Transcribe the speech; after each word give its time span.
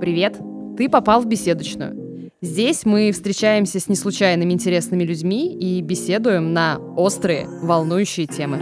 Привет! 0.00 0.38
Ты 0.76 0.88
попал 0.88 1.22
в 1.22 1.26
беседочную. 1.26 2.30
Здесь 2.40 2.84
мы 2.84 3.10
встречаемся 3.10 3.80
с 3.80 3.88
неслучайными 3.88 4.52
интересными 4.52 5.02
людьми 5.02 5.52
и 5.52 5.82
беседуем 5.82 6.52
на 6.52 6.78
острые, 6.96 7.48
волнующие 7.48 8.28
темы. 8.28 8.58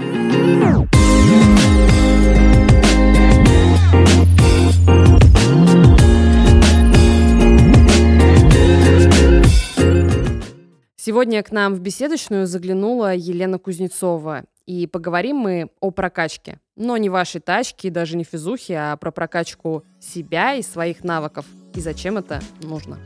Сегодня 10.96 11.42
к 11.42 11.52
нам 11.52 11.74
в 11.74 11.80
беседочную 11.80 12.46
заглянула 12.46 13.14
Елена 13.14 13.58
Кузнецова, 13.58 14.44
и 14.64 14.86
поговорим 14.86 15.36
мы 15.36 15.68
о 15.80 15.90
прокачке. 15.90 16.60
Но 16.76 16.98
не 16.98 17.08
вашей 17.08 17.40
тачки, 17.40 17.88
даже 17.88 18.16
не 18.16 18.24
физухи, 18.24 18.72
а 18.72 18.96
про 18.96 19.10
прокачку 19.10 19.84
себя 19.98 20.54
и 20.54 20.62
своих 20.62 21.02
навыков. 21.02 21.46
И 21.74 21.80
зачем 21.80 22.18
это 22.18 22.40
нужно. 22.62 22.98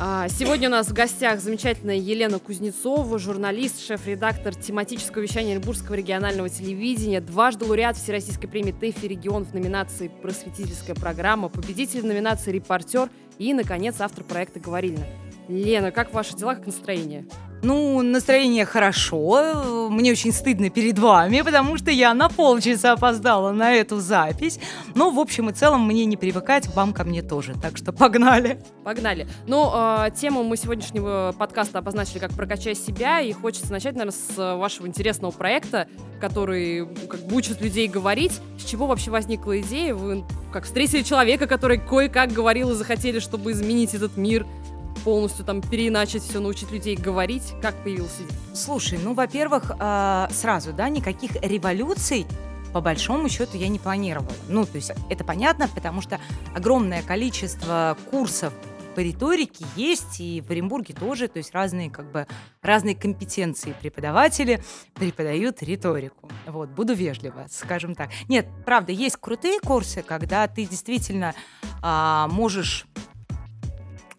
А, 0.00 0.28
сегодня 0.28 0.68
у 0.68 0.70
нас 0.70 0.86
в 0.86 0.92
гостях 0.92 1.40
замечательная 1.40 1.96
Елена 1.96 2.38
Кузнецова, 2.38 3.18
журналист, 3.18 3.84
шеф-редактор 3.84 4.54
тематического 4.54 5.22
вещания 5.22 5.54
Оренбургского 5.54 5.96
регионального 5.96 6.48
телевидения, 6.48 7.20
дважды 7.20 7.64
лауреат 7.64 7.96
Всероссийской 7.96 8.48
премии 8.48 8.70
ТЭФИ 8.70 9.06
«Регион» 9.06 9.44
в 9.44 9.54
номинации 9.54 10.06
«Просветительская 10.06 10.94
программа», 10.94 11.48
победитель 11.48 12.02
в 12.02 12.04
номинации 12.04 12.52
«Репортер» 12.52 13.10
и, 13.38 13.52
наконец, 13.52 14.00
автор 14.00 14.22
проекта 14.22 14.60
«Говорильно». 14.60 15.04
Лена, 15.48 15.90
как 15.90 16.14
ваши 16.14 16.36
дела, 16.36 16.54
как 16.54 16.66
настроение? 16.66 17.26
Ну, 17.62 18.02
настроение 18.02 18.64
хорошо. 18.64 19.88
Мне 19.90 20.12
очень 20.12 20.32
стыдно 20.32 20.70
перед 20.70 20.98
вами, 20.98 21.40
потому 21.40 21.76
что 21.76 21.90
я 21.90 22.14
на 22.14 22.28
полчаса 22.28 22.92
опоздала 22.92 23.52
на 23.52 23.74
эту 23.74 23.98
запись. 23.98 24.60
Но, 24.94 25.10
в 25.10 25.18
общем 25.18 25.50
и 25.50 25.52
целом, 25.52 25.86
мне 25.86 26.04
не 26.04 26.16
привыкать, 26.16 26.68
вам 26.74 26.92
ко 26.92 27.04
мне 27.04 27.22
тоже. 27.22 27.54
Так 27.60 27.76
что 27.76 27.92
погнали. 27.92 28.62
Погнали. 28.84 29.26
Ну, 29.46 29.70
э, 29.74 30.10
тему 30.16 30.44
мы 30.44 30.56
сегодняшнего 30.56 31.34
подкаста 31.36 31.78
обозначили 31.78 32.18
как 32.18 32.32
«Прокачай 32.32 32.74
себя», 32.74 33.20
и 33.20 33.32
хочется 33.32 33.72
начать, 33.72 33.94
наверное, 33.94 34.12
с 34.12 34.36
вашего 34.56 34.86
интересного 34.86 35.32
проекта, 35.32 35.88
который 36.20 36.86
как 37.08 37.26
бы 37.26 37.36
учит 37.36 37.60
людей 37.60 37.88
говорить. 37.88 38.40
С 38.58 38.64
чего 38.64 38.86
вообще 38.86 39.10
возникла 39.10 39.60
идея? 39.60 39.94
Вы 39.94 40.24
как 40.52 40.64
встретили 40.64 41.02
человека, 41.02 41.46
который 41.46 41.78
кое-как 41.78 42.32
говорил 42.32 42.70
и 42.70 42.74
захотели, 42.74 43.18
чтобы 43.18 43.50
изменить 43.52 43.94
этот 43.94 44.16
мир– 44.16 44.46
полностью 44.98 45.44
там 45.44 45.60
переиначить 45.62 46.22
все, 46.22 46.40
научить 46.40 46.70
людей 46.70 46.96
говорить? 46.96 47.54
Как 47.62 47.74
появился? 47.82 48.22
Слушай, 48.54 48.98
ну, 49.02 49.14
во-первых, 49.14 49.72
э, 49.78 50.26
сразу, 50.30 50.72
да, 50.72 50.88
никаких 50.88 51.36
революций 51.42 52.26
по 52.72 52.80
большому 52.80 53.28
счету 53.28 53.56
я 53.56 53.68
не 53.68 53.78
планировала. 53.78 54.32
Ну, 54.48 54.66
то 54.66 54.76
есть 54.76 54.92
это 55.08 55.24
понятно, 55.24 55.68
потому 55.68 56.00
что 56.02 56.20
огромное 56.54 57.02
количество 57.02 57.96
курсов 58.10 58.52
по 58.94 59.00
риторике 59.00 59.64
есть, 59.76 60.18
и 60.18 60.40
в 60.40 60.50
Оренбурге 60.50 60.92
тоже, 60.92 61.28
то 61.28 61.36
есть 61.36 61.54
разные, 61.54 61.88
как 61.88 62.10
бы, 62.10 62.26
разные 62.62 62.96
компетенции 62.96 63.72
преподаватели 63.80 64.60
преподают 64.94 65.62
риторику. 65.62 66.28
Вот, 66.46 66.70
буду 66.70 66.94
вежлива, 66.94 67.46
скажем 67.48 67.94
так. 67.94 68.10
Нет, 68.28 68.48
правда, 68.66 68.90
есть 68.90 69.16
крутые 69.16 69.60
курсы, 69.60 70.02
когда 70.02 70.48
ты 70.48 70.64
действительно 70.64 71.32
а, 71.80 72.26
можешь 72.26 72.86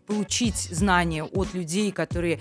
получить 0.09 0.57
знания 0.71 1.23
от 1.23 1.53
людей, 1.53 1.91
которые 1.91 2.39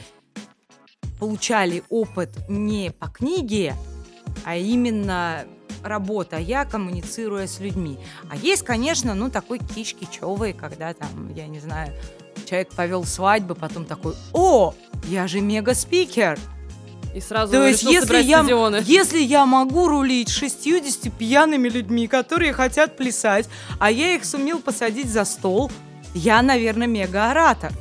получали 1.21 1.85
опыт 1.91 2.31
не 2.49 2.91
по 2.91 3.09
книге, 3.09 3.77
а 4.45 4.57
именно 4.57 5.45
работа, 5.83 6.37
а 6.37 6.41
я 6.41 6.65
коммуницируя 6.65 7.47
с 7.47 7.61
людьми. 7.61 7.99
А 8.31 8.37
есть, 8.37 8.65
конечно, 8.65 9.15
ну, 9.15 9.31
такой 9.31 9.59
кич 9.59 9.95
кичевый, 9.95 10.55
когда 10.55 10.95
там, 10.95 11.33
я 11.35 11.47
не 11.47 11.61
знаю, 11.61 11.95
человек 12.49 12.71
повел 12.71 13.05
свадьбу, 13.05 13.55
потом 13.55 13.85
такой, 13.85 14.15
о, 14.33 14.75
я 15.05 15.29
же 15.29 15.41
мега-спикер. 15.41 16.39
И 17.15 17.21
сразу 17.21 17.53
То 17.53 17.67
есть, 17.67 17.83
если 17.83 18.23
я, 18.23 18.43
если 18.79 19.19
я 19.19 19.45
могу 19.45 19.89
рулить 19.89 20.31
60 20.31 21.13
пьяными 21.13 21.69
людьми, 21.69 22.07
которые 22.07 22.53
хотят 22.53 22.97
плясать, 22.97 23.49
а 23.79 23.91
я 23.91 24.15
их 24.15 24.25
сумел 24.25 24.61
посадить 24.61 25.11
за 25.11 25.25
стол, 25.25 25.71
я, 26.15 26.43
наверное, 26.43 26.87
мега-оратор. 26.87 27.73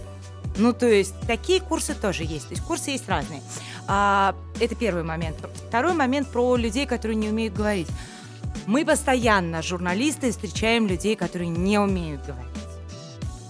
Ну, 0.58 0.74
то 0.74 0.88
есть 0.88 1.14
такие 1.28 1.62
курсы 1.62 1.94
тоже 1.94 2.24
есть. 2.24 2.48
То 2.48 2.56
есть 2.56 2.66
курсы 2.66 2.92
есть 2.92 3.08
разные. 3.08 3.42
А, 3.88 4.36
это 4.60 4.76
первый 4.76 5.04
момент. 5.04 5.38
Второй 5.68 5.94
момент 5.94 6.28
про 6.30 6.56
людей, 6.56 6.86
которые 6.86 7.16
не 7.16 7.30
умеют 7.30 7.54
говорить. 7.54 7.88
Мы 8.66 8.86
постоянно, 8.86 9.62
журналисты, 9.62 10.32
встречаем 10.32 10.88
людей, 10.88 11.16
которые 11.16 11.50
не 11.50 11.80
умеют 11.80 12.26
говорить. 12.26 12.48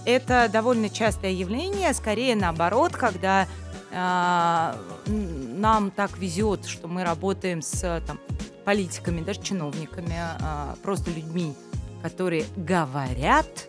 Это 0.04 0.48
довольно 0.50 0.88
частое 0.88 1.32
явление, 1.32 1.92
скорее 1.92 2.36
наоборот, 2.36 2.92
когда 2.92 3.46
э, 3.90 4.74
нам 5.06 5.90
так 5.90 6.16
везет, 6.18 6.66
что 6.66 6.88
мы 6.88 7.04
работаем 7.04 7.62
с 7.62 8.02
там, 8.06 8.18
политиками, 8.64 9.22
даже 9.22 9.42
чиновниками, 9.42 10.14
э, 10.14 10.74
просто 10.82 11.10
людьми, 11.10 11.54
которые 12.02 12.44
говорят, 12.56 13.68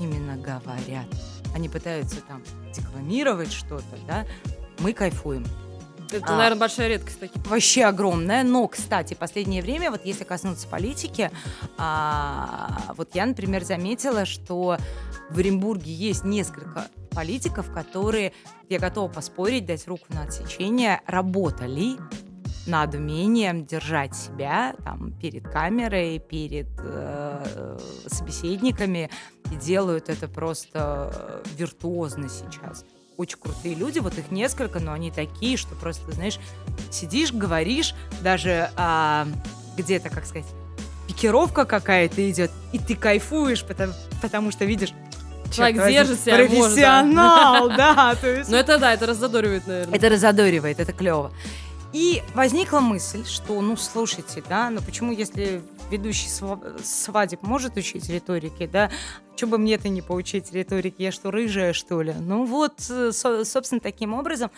именно 0.00 0.36
говорят. 0.36 1.06
Они 1.54 1.68
пытаются 1.68 2.20
там 2.22 2.42
декламировать 2.74 3.52
что-то, 3.52 3.96
да, 4.06 4.26
мы 4.78 4.92
кайфуем. 4.92 5.44
Это, 6.12 6.34
а, 6.34 6.36
наверное, 6.36 6.58
большая 6.58 6.88
редкость 6.88 7.20
таких. 7.20 7.46
Вообще 7.46 7.84
огромная. 7.84 8.42
Но, 8.42 8.66
кстати, 8.66 9.14
последнее 9.14 9.62
время, 9.62 9.90
вот 9.90 10.04
если 10.04 10.24
коснуться 10.24 10.66
политики, 10.66 11.30
а, 11.78 12.92
вот 12.96 13.14
я, 13.14 13.26
например, 13.26 13.62
заметила, 13.64 14.24
что 14.24 14.78
в 15.30 15.38
Оренбурге 15.38 15.92
есть 15.92 16.24
несколько 16.24 16.86
политиков, 17.10 17.72
которые, 17.72 18.32
я 18.68 18.78
готова 18.78 19.08
поспорить, 19.08 19.66
дать 19.66 19.86
руку 19.86 20.06
на 20.08 20.24
отсечение, 20.24 21.00
работали 21.06 21.96
над 22.66 22.94
умением 22.94 23.64
держать 23.64 24.14
себя 24.14 24.74
там, 24.84 25.12
перед 25.12 25.48
камерой, 25.48 26.18
перед 26.18 26.68
э, 26.78 27.78
собеседниками, 28.06 29.10
и 29.50 29.56
делают 29.56 30.08
это 30.08 30.28
просто 30.28 31.12
э, 31.14 31.42
виртуозно 31.56 32.28
сейчас. 32.28 32.84
Очень 33.16 33.38
крутые 33.38 33.74
люди, 33.74 33.98
вот 33.98 34.16
их 34.18 34.30
несколько, 34.30 34.80
но 34.80 34.92
они 34.92 35.10
такие, 35.10 35.56
что 35.56 35.74
просто, 35.74 36.10
знаешь, 36.12 36.38
сидишь, 36.90 37.32
говоришь, 37.32 37.94
даже 38.22 38.70
а, 38.76 39.26
где-то, 39.76 40.08
как 40.08 40.24
сказать, 40.24 40.48
пикировка 41.06 41.66
какая-то 41.66 42.30
идет, 42.30 42.50
и 42.72 42.78
ты 42.78 42.96
кайфуешь, 42.96 43.64
потому, 43.64 43.92
потому 44.22 44.50
что 44.50 44.64
видишь, 44.64 44.94
Человек 45.52 45.88
держит 45.88 46.20
себя, 46.20 46.36
профессионал, 46.36 47.62
может, 47.64 47.76
да. 47.76 47.94
да, 47.94 48.14
то 48.14 48.28
есть. 48.36 48.50
Ну 48.50 48.56
это 48.56 48.78
да, 48.78 48.94
это 48.94 49.06
раззадоривает, 49.06 49.66
наверное. 49.66 49.96
Это 49.96 50.08
раззадоривает, 50.08 50.78
это 50.78 50.92
клево. 50.92 51.32
И 51.92 52.22
возникла 52.34 52.80
мысль, 52.80 53.24
что, 53.24 53.60
ну, 53.60 53.76
слушайте, 53.76 54.42
да, 54.48 54.70
ну 54.70 54.80
почему, 54.80 55.12
если 55.12 55.62
ведущий 55.90 56.28
свадеб 56.82 57.42
может 57.42 57.76
учить 57.76 58.08
риторике, 58.08 58.68
да, 58.68 58.90
что 59.34 59.48
бы 59.48 59.58
мне 59.58 59.74
это 59.74 59.88
не 59.88 60.02
поучить 60.02 60.52
риторике, 60.52 61.04
я 61.04 61.12
что, 61.12 61.30
рыжая, 61.30 61.72
что 61.72 62.00
ли? 62.02 62.14
Ну 62.14 62.44
вот, 62.44 62.74
э, 62.88 63.10
собственно, 63.12 63.80
таким 63.80 64.14
образом 64.14 64.50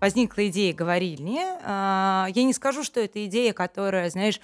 возникла 0.00 0.48
идея 0.48 0.74
говорильни. 0.74 1.40
А, 1.64 2.26
я 2.34 2.42
не 2.42 2.52
скажу, 2.52 2.82
что 2.82 2.98
это 2.98 3.24
идея, 3.26 3.52
которая, 3.52 4.10
знаешь, 4.10 4.40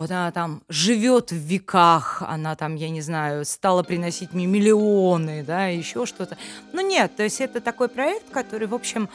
вот 0.00 0.10
она 0.10 0.32
там 0.32 0.64
живет 0.68 1.30
в 1.30 1.36
веках, 1.36 2.22
она 2.26 2.56
там, 2.56 2.74
я 2.74 2.88
не 2.88 3.02
знаю, 3.02 3.44
стала 3.44 3.84
приносить 3.84 4.32
мне 4.32 4.46
миллионы, 4.46 5.44
да, 5.44 5.66
еще 5.66 6.06
что-то. 6.06 6.36
Ну 6.72 6.80
нет, 6.80 7.14
то 7.14 7.22
есть 7.22 7.40
это 7.40 7.60
такой 7.60 7.88
проект, 7.88 8.30
который, 8.30 8.66
в 8.66 8.74
общем, 8.74 9.08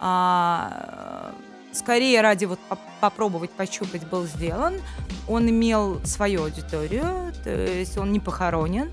а, 0.00 1.32
скорее 1.74 2.20
ради 2.20 2.44
вот 2.44 2.58
попробовать 3.00 3.50
пощупать 3.50 4.06
был 4.08 4.24
сделан. 4.24 4.80
Он 5.28 5.48
имел 5.48 6.00
свою 6.04 6.44
аудиторию, 6.44 7.32
то 7.42 7.50
есть 7.50 7.96
он 7.98 8.12
не 8.12 8.20
похоронен. 8.20 8.90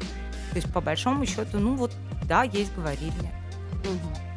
То 0.51 0.55
есть 0.57 0.71
по 0.73 0.81
большому 0.81 1.25
счету, 1.25 1.59
ну 1.59 1.75
вот, 1.75 1.91
да, 2.27 2.43
есть 2.43 2.73
говорильня. 2.75 3.31
Угу 3.83 4.30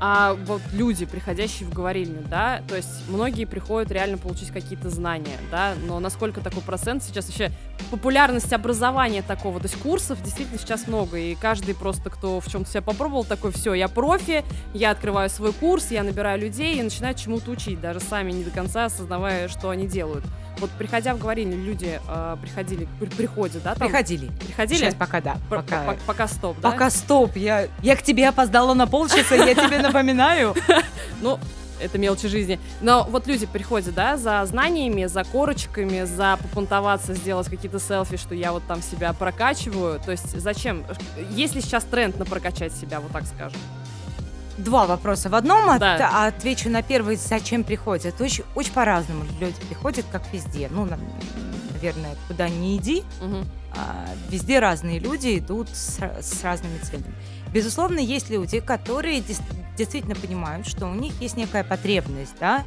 а 0.00 0.34
вот 0.34 0.60
люди, 0.72 1.06
приходящие 1.06 1.68
в 1.68 1.72
говорильню, 1.72 2.22
да, 2.28 2.62
то 2.68 2.76
есть 2.76 3.08
многие 3.08 3.44
приходят 3.44 3.90
реально 3.90 4.18
получить 4.18 4.50
какие-то 4.50 4.90
знания, 4.90 5.38
да, 5.50 5.74
но 5.86 6.00
насколько 6.00 6.40
такой 6.40 6.62
процент 6.62 7.02
сейчас 7.02 7.26
вообще 7.26 7.50
популярность 7.90 8.52
образования 8.52 9.22
такого, 9.22 9.60
то 9.60 9.66
есть 9.66 9.80
курсов 9.80 10.22
действительно 10.22 10.58
сейчас 10.58 10.86
много, 10.86 11.16
и 11.18 11.34
каждый 11.34 11.74
просто, 11.74 12.10
кто 12.10 12.40
в 12.40 12.48
чем-то 12.48 12.70
себя 12.70 12.82
попробовал, 12.82 13.24
такой, 13.24 13.52
все, 13.52 13.74
я 13.74 13.88
профи, 13.88 14.44
я 14.72 14.90
открываю 14.90 15.30
свой 15.30 15.52
курс, 15.52 15.90
я 15.90 16.02
набираю 16.02 16.40
людей 16.40 16.78
и 16.78 16.82
начинаю 16.82 17.14
чему-то 17.14 17.50
учить, 17.50 17.80
даже 17.80 18.00
сами 18.00 18.32
не 18.32 18.44
до 18.44 18.50
конца 18.50 18.86
осознавая, 18.86 19.48
что 19.48 19.70
они 19.70 19.86
делают. 19.86 20.24
Вот 20.58 20.70
приходя 20.70 21.14
в 21.14 21.18
говорильню, 21.18 21.56
люди 21.56 22.00
э, 22.06 22.36
приходили, 22.40 22.88
при, 23.00 23.06
приходят, 23.06 23.62
да? 23.62 23.74
Там? 23.74 23.88
Приходили. 23.88 24.30
Приходили? 24.40 24.78
Сейчас 24.78 24.94
пока 24.94 25.20
да. 25.20 25.36
Пока, 25.50 25.96
пока 26.06 26.28
стоп, 26.28 26.56
да? 26.60 26.70
Пока 26.70 26.90
стоп. 26.90 27.36
Я, 27.36 27.68
я 27.82 27.96
к 27.96 28.02
тебе 28.02 28.28
опоздала 28.28 28.74
на 28.74 28.86
полчаса, 28.86 29.34
я 29.34 29.54
тебе 29.54 29.78
напоминаю. 29.78 30.54
Ну, 31.20 31.38
это 31.80 31.98
мелочи 31.98 32.28
жизни. 32.28 32.58
Но 32.80 33.06
вот 33.08 33.26
люди 33.26 33.46
приходят, 33.46 33.94
да, 33.94 34.16
за 34.16 34.44
знаниями, 34.46 35.06
за 35.06 35.24
корочками, 35.24 36.04
за 36.04 36.38
попунтоваться, 36.42 37.14
сделать 37.14 37.48
какие-то 37.48 37.78
селфи, 37.78 38.16
что 38.16 38.34
я 38.34 38.52
вот 38.52 38.62
там 38.66 38.82
себя 38.82 39.12
прокачиваю. 39.12 40.00
То 40.00 40.10
есть 40.10 40.38
зачем? 40.38 40.84
Есть 41.30 41.54
ли 41.54 41.60
сейчас 41.60 41.84
тренд 41.84 42.18
на 42.18 42.24
прокачать 42.24 42.72
себя, 42.72 43.00
вот 43.00 43.12
так 43.12 43.24
скажем? 43.26 43.58
Два 44.58 44.86
вопроса 44.86 45.28
в 45.28 45.34
одном. 45.34 45.78
Да. 45.78 45.94
От- 45.96 46.00
а 46.00 46.26
отвечу 46.28 46.70
на 46.70 46.82
первый, 46.82 47.16
зачем 47.16 47.64
приходят. 47.64 48.20
Очень, 48.20 48.44
очень 48.54 48.72
по-разному 48.72 49.24
люди 49.40 49.56
приходят, 49.68 50.06
как 50.12 50.22
везде. 50.32 50.68
Ну, 50.70 50.84
на- 50.84 50.98
наверное, 51.72 52.16
куда 52.28 52.48
не 52.48 52.76
иди, 52.76 53.02
Мгм. 53.20 53.44
а, 53.76 54.06
везде 54.30 54.60
разные 54.60 54.98
люди 55.00 55.38
идут 55.38 55.68
с, 55.70 55.98
с 56.00 56.42
разными 56.44 56.78
целями. 56.78 57.12
Безусловно, 57.52 57.98
есть 57.98 58.30
люди, 58.30 58.60
которые 58.60 59.22
действительно 59.76 60.14
понимают, 60.14 60.66
что 60.66 60.86
у 60.86 60.94
них 60.94 61.12
есть 61.20 61.36
некая 61.36 61.64
потребность, 61.64 62.34
да. 62.40 62.64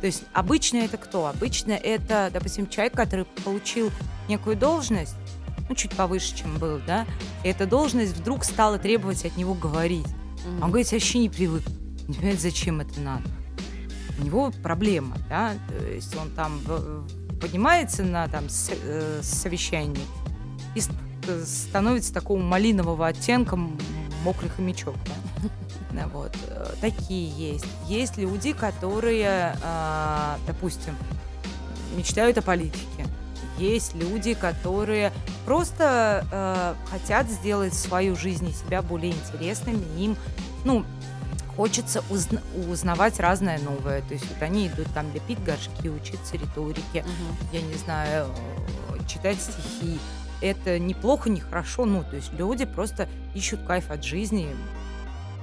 То 0.00 0.06
есть 0.06 0.24
обычно 0.32 0.78
это 0.78 0.96
кто? 0.96 1.26
Обычно 1.26 1.72
это, 1.72 2.30
допустим, 2.32 2.68
человек, 2.68 2.94
который 2.94 3.24
получил 3.44 3.90
некую 4.28 4.56
должность, 4.56 5.14
ну, 5.68 5.74
чуть 5.74 5.92
повыше, 5.94 6.36
чем 6.36 6.56
был, 6.58 6.80
да, 6.86 7.04
и 7.44 7.48
эта 7.48 7.66
должность 7.66 8.16
вдруг 8.16 8.44
стала 8.44 8.78
требовать 8.78 9.24
от 9.24 9.36
него 9.36 9.54
говорить. 9.54 10.06
Мгм. 10.46 10.62
Он 10.62 10.68
говорит, 10.70 10.88
я 10.92 10.96
вообще 10.96 11.18
не 11.18 11.28
привык. 11.28 11.62
Не 12.08 12.14
понимает, 12.14 12.40
зачем 12.40 12.80
это 12.80 13.00
надо. 13.00 13.24
У 14.18 14.24
него 14.24 14.50
проблема, 14.62 15.16
да, 15.28 15.54
то 15.68 15.86
есть 15.86 16.14
он 16.16 16.30
там 16.30 16.58
в- 16.64 17.04
поднимается 17.38 18.02
на 18.02 18.26
там 18.28 18.48
с- 18.48 18.70
э, 18.72 19.20
совещании 19.22 20.04
и 20.74 20.80
ст- 20.80 20.90
э, 21.28 21.44
становится 21.46 22.12
такого 22.12 22.40
малинового 22.40 23.06
оттенка 23.06 23.54
м- 23.54 23.78
мокрый 24.24 24.50
хомячок, 24.50 24.96
да. 25.06 25.48
Да, 25.92 26.06
вот. 26.08 26.36
э, 26.48 26.74
Такие 26.80 27.28
есть. 27.52 27.64
Есть 27.86 28.16
люди, 28.18 28.52
которые, 28.52 29.56
а, 29.62 30.38
допустим, 30.46 30.96
мечтают 31.96 32.36
о 32.38 32.42
политике. 32.42 33.06
Есть 33.58 33.94
люди, 33.94 34.34
которые 34.34 35.12
просто 35.44 36.24
э, 36.30 36.74
хотят 36.90 37.28
сделать 37.28 37.74
свою 37.74 38.14
жизнь 38.16 38.48
и 38.48 38.52
себя 38.52 38.82
более 38.82 39.12
интересными. 39.12 39.82
Им, 40.00 40.16
ну, 40.64 40.84
хочется 41.56 42.04
узна- 42.08 42.42
узнавать 42.70 43.18
разное 43.18 43.58
новое. 43.58 44.00
То 44.02 44.14
есть 44.14 44.28
вот 44.28 44.40
они 44.42 44.68
идут 44.68 44.86
там 44.94 45.12
лепить 45.12 45.42
горшки, 45.42 45.88
учиться 45.88 46.36
риторике, 46.36 47.02
Мгм. 47.02 47.36
я 47.52 47.60
не 47.62 47.74
знаю, 47.74 48.28
читать 49.08 49.40
стихи. 49.40 49.98
Это 50.40 50.78
неплохо, 50.78 51.28
не 51.30 51.40
хорошо. 51.40 51.84
Ну, 51.84 52.04
то 52.04 52.14
есть 52.14 52.32
люди 52.34 52.64
просто 52.64 53.08
ищут 53.34 53.60
кайф 53.66 53.90
от 53.90 54.04
жизни. 54.04 54.54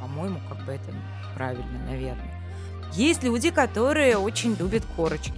По-моему, 0.01 0.39
как 0.47 0.63
бы 0.65 0.71
это 0.71 0.93
правильно, 1.35 1.79
наверное. 1.89 2.31
Есть 2.93 3.23
люди, 3.23 3.49
которые 3.49 4.17
очень 4.17 4.55
любят 4.55 4.83
корочки. 4.95 5.33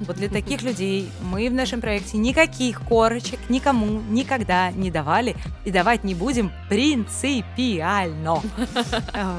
Вот 0.00 0.16
для 0.16 0.28
таких 0.28 0.62
людей 0.62 1.10
мы 1.22 1.48
в 1.50 1.52
нашем 1.52 1.80
проекте 1.80 2.18
никаких 2.18 2.80
корочек 2.82 3.40
никому 3.48 4.00
никогда 4.00 4.70
не 4.70 4.90
давали 4.90 5.36
и 5.64 5.70
давать 5.70 6.04
не 6.04 6.14
будем 6.14 6.52
принципиально. 6.68 8.40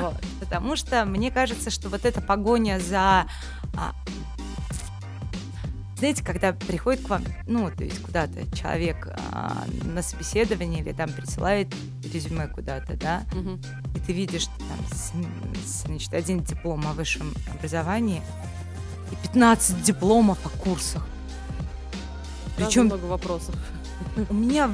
Вот. 0.02 0.16
Потому 0.40 0.76
что 0.76 1.06
мне 1.06 1.32
кажется, 1.32 1.70
что 1.70 1.90
вот 1.90 2.06
эта 2.06 2.22
погоня 2.22 2.80
за... 2.80 3.26
а, 3.78 3.94
Знаете, 5.98 6.24
когда 6.24 6.54
приходит 6.54 7.06
к 7.06 7.10
вам, 7.10 7.24
ну, 7.48 7.70
то 7.72 7.84
есть 7.84 8.02
куда-то 8.02 8.50
человек 8.56 9.08
а, 9.32 9.66
на 9.84 10.02
собеседование 10.02 10.82
или 10.82 10.92
там 10.94 11.10
присылает 11.12 11.68
резюме 12.14 12.48
куда-то, 12.48 12.96
да, 12.98 13.24
Мгм. 13.34 13.62
и 13.96 14.00
ты 14.00 14.14
видишь, 14.14 14.46
там 14.48 14.86
с- 14.92 15.12
с- 15.66 15.82
значит, 15.86 16.14
один 16.14 16.42
диплом 16.44 16.86
о 16.88 16.94
высшем 16.94 17.34
образовании 17.54 18.22
и 19.12 19.16
15 19.16 19.82
дипломов 19.82 20.38
о 20.46 20.50
курсах. 20.50 21.06
Причем 22.56 22.86
много 22.86 23.06
вопросов. 23.06 23.56
у 24.30 24.34
меня, 24.34 24.70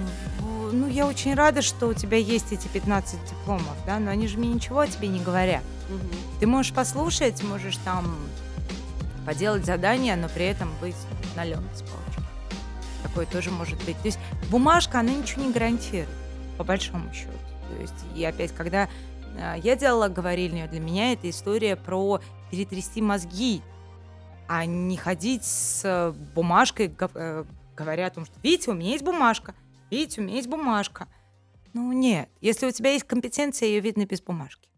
ну, 0.72 0.88
я 0.88 1.06
очень 1.08 1.36
рада, 1.36 1.62
что 1.62 1.88
у 1.88 1.94
тебя 1.94 2.18
есть 2.18 2.52
эти 2.52 2.68
15 2.68 3.20
дипломов, 3.30 3.76
да, 3.86 4.00
но 4.00 4.12
они 4.12 4.28
же 4.28 4.38
мне 4.38 4.50
ничего 4.50 4.80
о 4.80 4.88
тебе 4.88 5.08
не 5.08 5.20
говорят. 5.20 5.62
Мгм. 5.90 6.10
Ты 6.40 6.48
можешь 6.48 6.74
послушать, 6.74 7.44
можешь 7.44 7.78
там 7.78 8.16
поделать 9.26 9.66
задание, 9.66 10.16
но 10.16 10.30
при 10.30 10.46
этом 10.46 10.70
быть 10.82 10.96
налем 11.36 11.64
с 11.74 11.82
палочки. 11.82 12.24
Такое 13.04 13.26
тоже 13.26 13.52
может 13.52 13.78
быть. 13.86 13.98
То 14.00 14.08
есть 14.08 14.20
бумажка, 14.50 15.00
она 15.00 15.12
ничего 15.12 15.44
не 15.44 15.52
гарантирует, 15.52 16.10
по 16.58 16.64
большому 16.64 17.12
счету. 17.14 17.32
То 17.70 17.82
есть, 17.82 17.94
и 18.16 18.24
опять, 18.24 18.54
когда 18.54 18.88
э, 19.38 19.56
я 19.64 19.76
делала 19.76 20.08
говорильню, 20.08 20.68
для 20.68 20.80
меня 20.80 21.14
это 21.14 21.30
история 21.30 21.76
про 21.76 22.20
перетрясти 22.52 23.02
мозги, 23.02 23.62
а 24.48 24.66
не 24.66 24.98
ходить 24.98 25.44
с 25.46 25.82
э, 25.84 26.12
бумажкой, 26.34 26.94
э, 27.16 27.44
говоря 27.76 28.08
о 28.08 28.10
том, 28.10 28.26
что 28.26 28.34
видите, 28.44 28.72
у 28.72 28.74
меня 28.74 28.92
есть 28.92 29.04
бумажка, 29.04 29.54
видите, 29.92 30.22
у 30.22 30.24
меня 30.24 30.36
есть 30.36 30.48
бумажка. 30.50 31.08
Ну 31.74 31.92
нет, 31.92 32.30
если 32.42 32.66
у 32.68 32.72
тебя 32.72 32.92
есть 32.92 33.06
компетенция, 33.06 33.68
ее 33.68 33.80
видно 33.82 34.06
без 34.06 34.22
бумажки. 34.22 34.70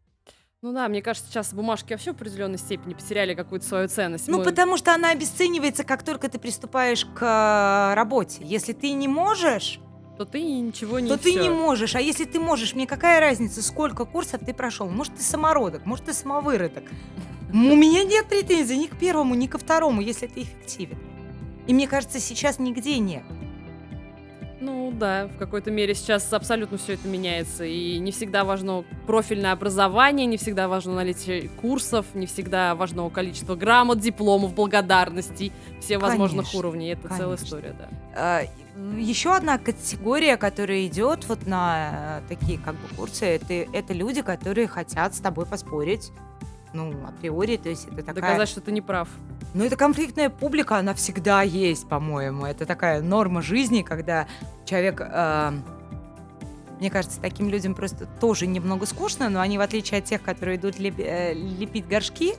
Ну 0.63 0.73
да, 0.73 0.87
мне 0.87 1.03
кажется, 1.03 1.29
сейчас 1.29 1.53
бумажки 1.53 1.93
вообще 1.93 2.11
в 2.13 2.15
определенной 2.15 2.57
степени 2.57 2.95
потеряли 2.95 3.35
какую-то 3.35 3.65
свою 3.67 3.87
ценность. 3.87 4.27
Ну, 4.27 4.39
Мы- 4.39 4.43
потому 4.43 4.75
что 4.77 4.91
она 4.93 5.11
обесценивается, 5.11 5.83
как 5.83 6.01
только 6.03 6.29
ты 6.29 6.39
приступаешь 6.39 7.05
к 7.05 7.21
э, 7.21 7.93
работе. 7.93 8.39
Если 8.43 8.73
ты 8.73 8.91
не 8.93 9.07
можешь, 9.07 9.79
То 10.17 10.25
ты 10.25 10.41
ничего 10.41 10.99
не 10.99 11.09
то 11.09 11.17
ты 11.17 11.29
всё. 11.29 11.43
не 11.43 11.49
можешь. 11.51 11.93
А 11.95 12.01
если 12.01 12.25
ты 12.25 12.39
можешь, 12.39 12.73
мне 12.73 12.87
какая 12.87 13.19
разница, 13.19 13.61
сколько 13.61 14.03
курсов 14.05 14.41
ты 14.43 14.51
прошел? 14.51 14.89
Может, 14.89 15.17
ты 15.17 15.21
самородок, 15.21 15.85
может, 15.85 16.05
ты 16.05 16.13
самовыродок. 16.13 16.85
У 17.51 17.75
меня 17.75 18.03
нет 18.03 18.27
претензий 18.27 18.77
ни 18.77 18.87
к 18.87 18.97
первому, 18.97 19.35
ни 19.35 19.47
ко 19.47 19.57
второму, 19.57 20.01
если 20.01 20.27
ты 20.27 20.41
эффективен. 20.41 20.97
И 21.65 21.73
мне 21.73 21.87
кажется, 21.87 22.19
сейчас 22.19 22.59
нигде 22.59 22.97
нет. 22.99 23.23
Ну 24.59 24.91
да, 24.91 25.27
в 25.27 25.37
какой-то 25.37 25.69
мере 25.69 25.93
сейчас 25.93 26.33
абсолютно 26.33 26.77
все 26.77 26.93
это 26.93 27.07
меняется. 27.07 27.63
И 27.63 27.99
не 27.99 28.11
всегда 28.11 28.43
важно 28.43 28.83
профильное 29.05 29.51
образование, 29.51 30.25
не 30.25 30.37
всегда 30.37 30.67
важно 30.67 30.95
наличие 30.95 31.49
курсов, 31.49 32.05
не 32.15 32.25
всегда 32.25 32.73
важно 32.73 33.07
количество 33.09 33.55
грамот, 33.55 33.99
дипломов, 33.99 34.55
благодарностей, 34.55 35.51
все 35.79 35.99
возможных 35.99 36.45
Конечно, 36.45 36.59
уровней. 36.59 36.89
Это 36.89 37.07
целая 37.07 37.37
конечно. 37.37 37.45
история, 37.45 37.75
да. 37.77 37.89
А, 38.15 38.41
Еще 38.97 39.33
одна 39.33 39.59
категория, 39.59 40.37
которая 40.37 40.87
идет 40.87 41.25
вот 41.27 41.45
на 41.45 42.21
э, 42.27 42.27
такие 42.27 42.57
как 42.57 42.75
бы 42.75 42.87
курсы, 42.97 43.25
это, 43.25 43.53
это 43.53 43.93
люди, 43.93 44.21
которые 44.21 44.67
хотят 44.67 45.13
с 45.13 45.19
тобой 45.19 45.45
поспорить. 45.45 46.11
Ну, 46.77 46.93
априори, 47.07 47.57
то 47.57 47.69
есть 47.69 47.87
это 47.87 48.03
такая... 48.03 48.13
Доказать, 48.13 48.49
что 48.49 48.61
ты 48.61 48.71
не 48.71 48.81
прав. 48.81 49.09
Ну, 49.55 49.63
это 49.63 49.75
конфликтная 49.75 50.29
публика, 50.29 50.77
она 50.77 50.93
всегда 50.93 51.41
есть, 51.41 51.89
по-моему. 51.89 52.45
Это 52.45 52.67
такая 52.67 53.01
норма 53.01 53.41
жизни, 53.41 53.81
когда 53.81 54.27
человек... 54.63 55.01
э, 55.01 55.51
мне 56.79 56.91
кажется, 56.91 57.19
таким 57.19 57.49
людям 57.49 57.73
просто 57.73 58.05
тоже 58.19 58.45
немного 58.45 58.85
скучно, 58.85 59.29
но 59.29 59.39
они, 59.41 59.57
в 59.57 59.61
отличие 59.61 59.97
от 59.97 60.05
тех, 60.05 60.21
которые 60.21 60.57
идут 60.57 60.77
леп- 60.77 61.01
э, 61.03 61.33
лепить 61.33 61.87
горшки, 61.87 62.35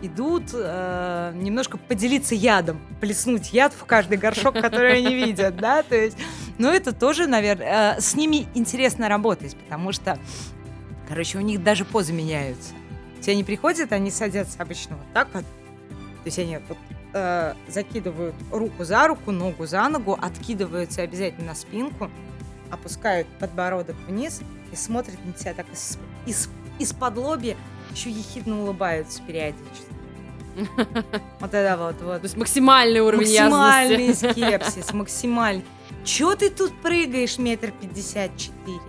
идут 0.00 0.44
э, 0.54 1.32
немножко 1.34 1.76
поделиться 1.76 2.34
ядом, 2.34 2.80
плеснуть 3.00 3.52
яд 3.52 3.74
в 3.74 3.84
каждый 3.84 4.16
горшок, 4.16 4.54
который 4.54 4.96
они 4.98 5.14
видят, 5.14 5.56
да, 5.56 5.82
то 5.82 5.94
есть, 5.94 6.16
ну, 6.56 6.70
это 6.70 6.92
тоже, 6.92 7.26
наверное, 7.26 8.00
с 8.00 8.14
ними 8.14 8.46
интересно 8.54 9.10
работать, 9.10 9.54
потому 9.54 9.92
что, 9.92 10.18
короче, 11.08 11.36
у 11.36 11.42
них 11.42 11.62
даже 11.62 11.84
позы 11.84 12.14
меняются. 12.14 12.72
Все 13.20 13.32
они 13.32 13.44
приходят, 13.44 13.92
они 13.92 14.10
садятся 14.10 14.62
обычно 14.62 14.96
вот 14.96 15.06
так 15.12 15.28
вот, 15.32 15.44
то 15.44 16.26
есть 16.26 16.38
они 16.38 16.58
вот 16.68 16.78
э, 17.14 17.54
закидывают 17.68 18.34
руку 18.52 18.84
за 18.84 19.06
руку, 19.08 19.30
ногу 19.30 19.66
за 19.66 19.88
ногу, 19.88 20.18
откидываются 20.20 21.02
обязательно 21.02 21.48
на 21.48 21.54
спинку, 21.54 22.10
опускают 22.70 23.26
подбородок 23.38 23.96
вниз 24.06 24.40
и 24.72 24.76
смотрят 24.76 25.24
на 25.24 25.32
тебя 25.32 25.54
так 25.54 25.66
из, 25.72 25.98
из, 26.26 26.48
из-под 26.78 27.16
лобья, 27.16 27.56
еще 27.92 28.10
ехидно 28.10 28.62
улыбаются 28.62 29.22
периодически. 29.22 29.86
Вот 31.40 31.52
это 31.52 31.76
вот, 31.76 32.00
вот. 32.00 32.20
То 32.20 32.24
есть 32.24 32.36
максимальный 32.36 33.00
уровень 33.00 33.26
Максимальный 33.26 34.06
ясности. 34.08 34.40
скепсис, 34.46 34.92
максимальный. 34.92 35.64
Чё 36.04 36.34
ты 36.34 36.50
тут 36.50 36.72
прыгаешь 36.82 37.38
метр 37.38 37.72
пятьдесят 37.72 38.36
четыре? 38.36 38.80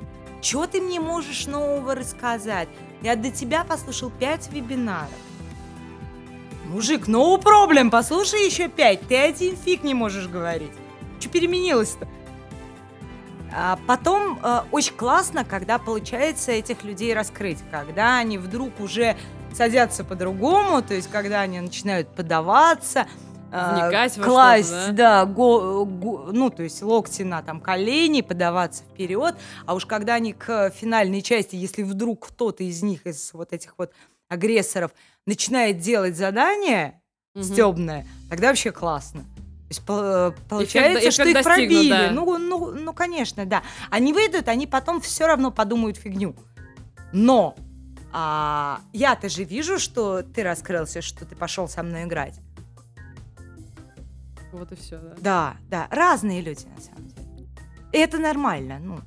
Чё 0.41 0.65
ты 0.65 0.81
мне 0.81 1.00
можешь 1.00 1.46
нового 1.46 1.93
рассказать? 1.96 2.69
Я 3.01 3.16
до 3.16 3.30
тебя 3.30 3.63
послушал 3.63 4.10
пять 4.10 4.51
вебинаров. 4.51 5.10
Мужик, 6.66 7.08
no 7.08 7.42
problem, 7.42 7.89
послушай 7.89 8.46
еще 8.46 8.68
пять. 8.68 9.08
Ты 9.08 9.16
один 9.16 9.56
фиг 9.56 9.84
не 9.84 9.94
можешь 9.94 10.27
говорить. 10.27 10.72
Что 11.20 11.30
переменилось-то? 11.30 12.08
А 13.56 13.80
потом 13.88 14.39
э, 14.44 14.62
очень 14.72 14.94
классно, 14.94 15.46
когда 15.46 15.77
получается 15.77 16.51
этих 16.51 16.84
людей 16.84 17.13
раскрыть, 17.13 17.60
когда 17.72 18.18
они 18.18 18.38
вдруг 18.38 18.80
уже 18.80 19.16
садятся 19.54 20.04
по-другому, 20.04 20.82
то 20.82 20.94
есть 20.94 21.10
когда 21.10 21.42
они 21.42 21.60
начинают 21.62 22.10
подаваться, 22.10 23.08
Вникать 23.51 24.18
во 24.18 24.24
класть, 24.25 24.68
что-то, 24.70 24.92
да, 24.94 25.25
го- 25.25 25.86
го- 25.86 26.30
ну 26.34 26.50
то 26.50 26.63
есть 26.63 26.82
локти 26.82 27.22
на 27.24 27.42
там 27.42 27.62
колени, 27.62 28.22
подаваться 28.22 28.84
вперед, 28.84 29.36
а 29.66 29.74
уж 29.74 29.86
когда 29.86 30.16
они 30.16 30.34
к 30.34 30.70
финальной 30.72 31.22
части, 31.22 31.56
если 31.56 31.84
вдруг 31.84 32.27
кто-то 32.27 32.63
из 32.63 32.84
них 32.84 33.06
из 33.06 33.32
вот 33.34 33.54
этих 33.54 33.75
вот 33.77 33.92
агрессоров 34.27 34.92
начинает 35.25 35.80
делать 35.80 36.18
задание 36.18 37.01
Мгм. 37.36 37.44
стебное, 37.44 38.08
тогда 38.30 38.50
вообще 38.50 38.72
классно. 38.72 39.22
То 39.22 39.70
есть 39.70 39.86
по- 39.86 40.36
получается, 40.50 41.00
эффект 41.00 41.13
что 41.13 41.24
их 41.24 41.34
достигнут, 41.34 41.44
пробили. 41.70 41.89
да. 41.89 42.12
Ну, 42.12 42.38
ну, 42.38 42.72
ну, 42.72 42.94
конечно, 42.94 43.46
да. 43.46 43.63
Они 43.89 44.13
выйдут, 44.13 44.48
они 44.48 44.66
потом 44.68 45.01
все 45.01 45.27
равно 45.27 45.51
подумают 45.51 45.98
фигню. 45.98 46.36
Но 47.13 47.56
а, 48.13 48.80
я-то 48.94 49.30
же 49.30 49.44
вижу, 49.44 49.77
что 49.80 50.22
ты 50.22 50.44
раскрылся, 50.44 51.01
что 51.01 51.25
ты 51.25 51.36
пошел 51.36 51.68
со 51.68 51.84
мной 51.84 52.04
играть. 52.04 52.36
Вот 54.58 54.72
и 54.72 54.76
все, 54.76 54.98
да. 54.98 55.16
Да, 55.18 55.58
да, 55.70 55.88
разные 55.92 56.42
люди 56.42 56.66
на 56.66 56.82
самом 56.82 57.08
деле. 57.10 57.28
И 57.94 57.98
это 57.98 58.18
нормально, 58.18 58.80
ну, 58.80 59.00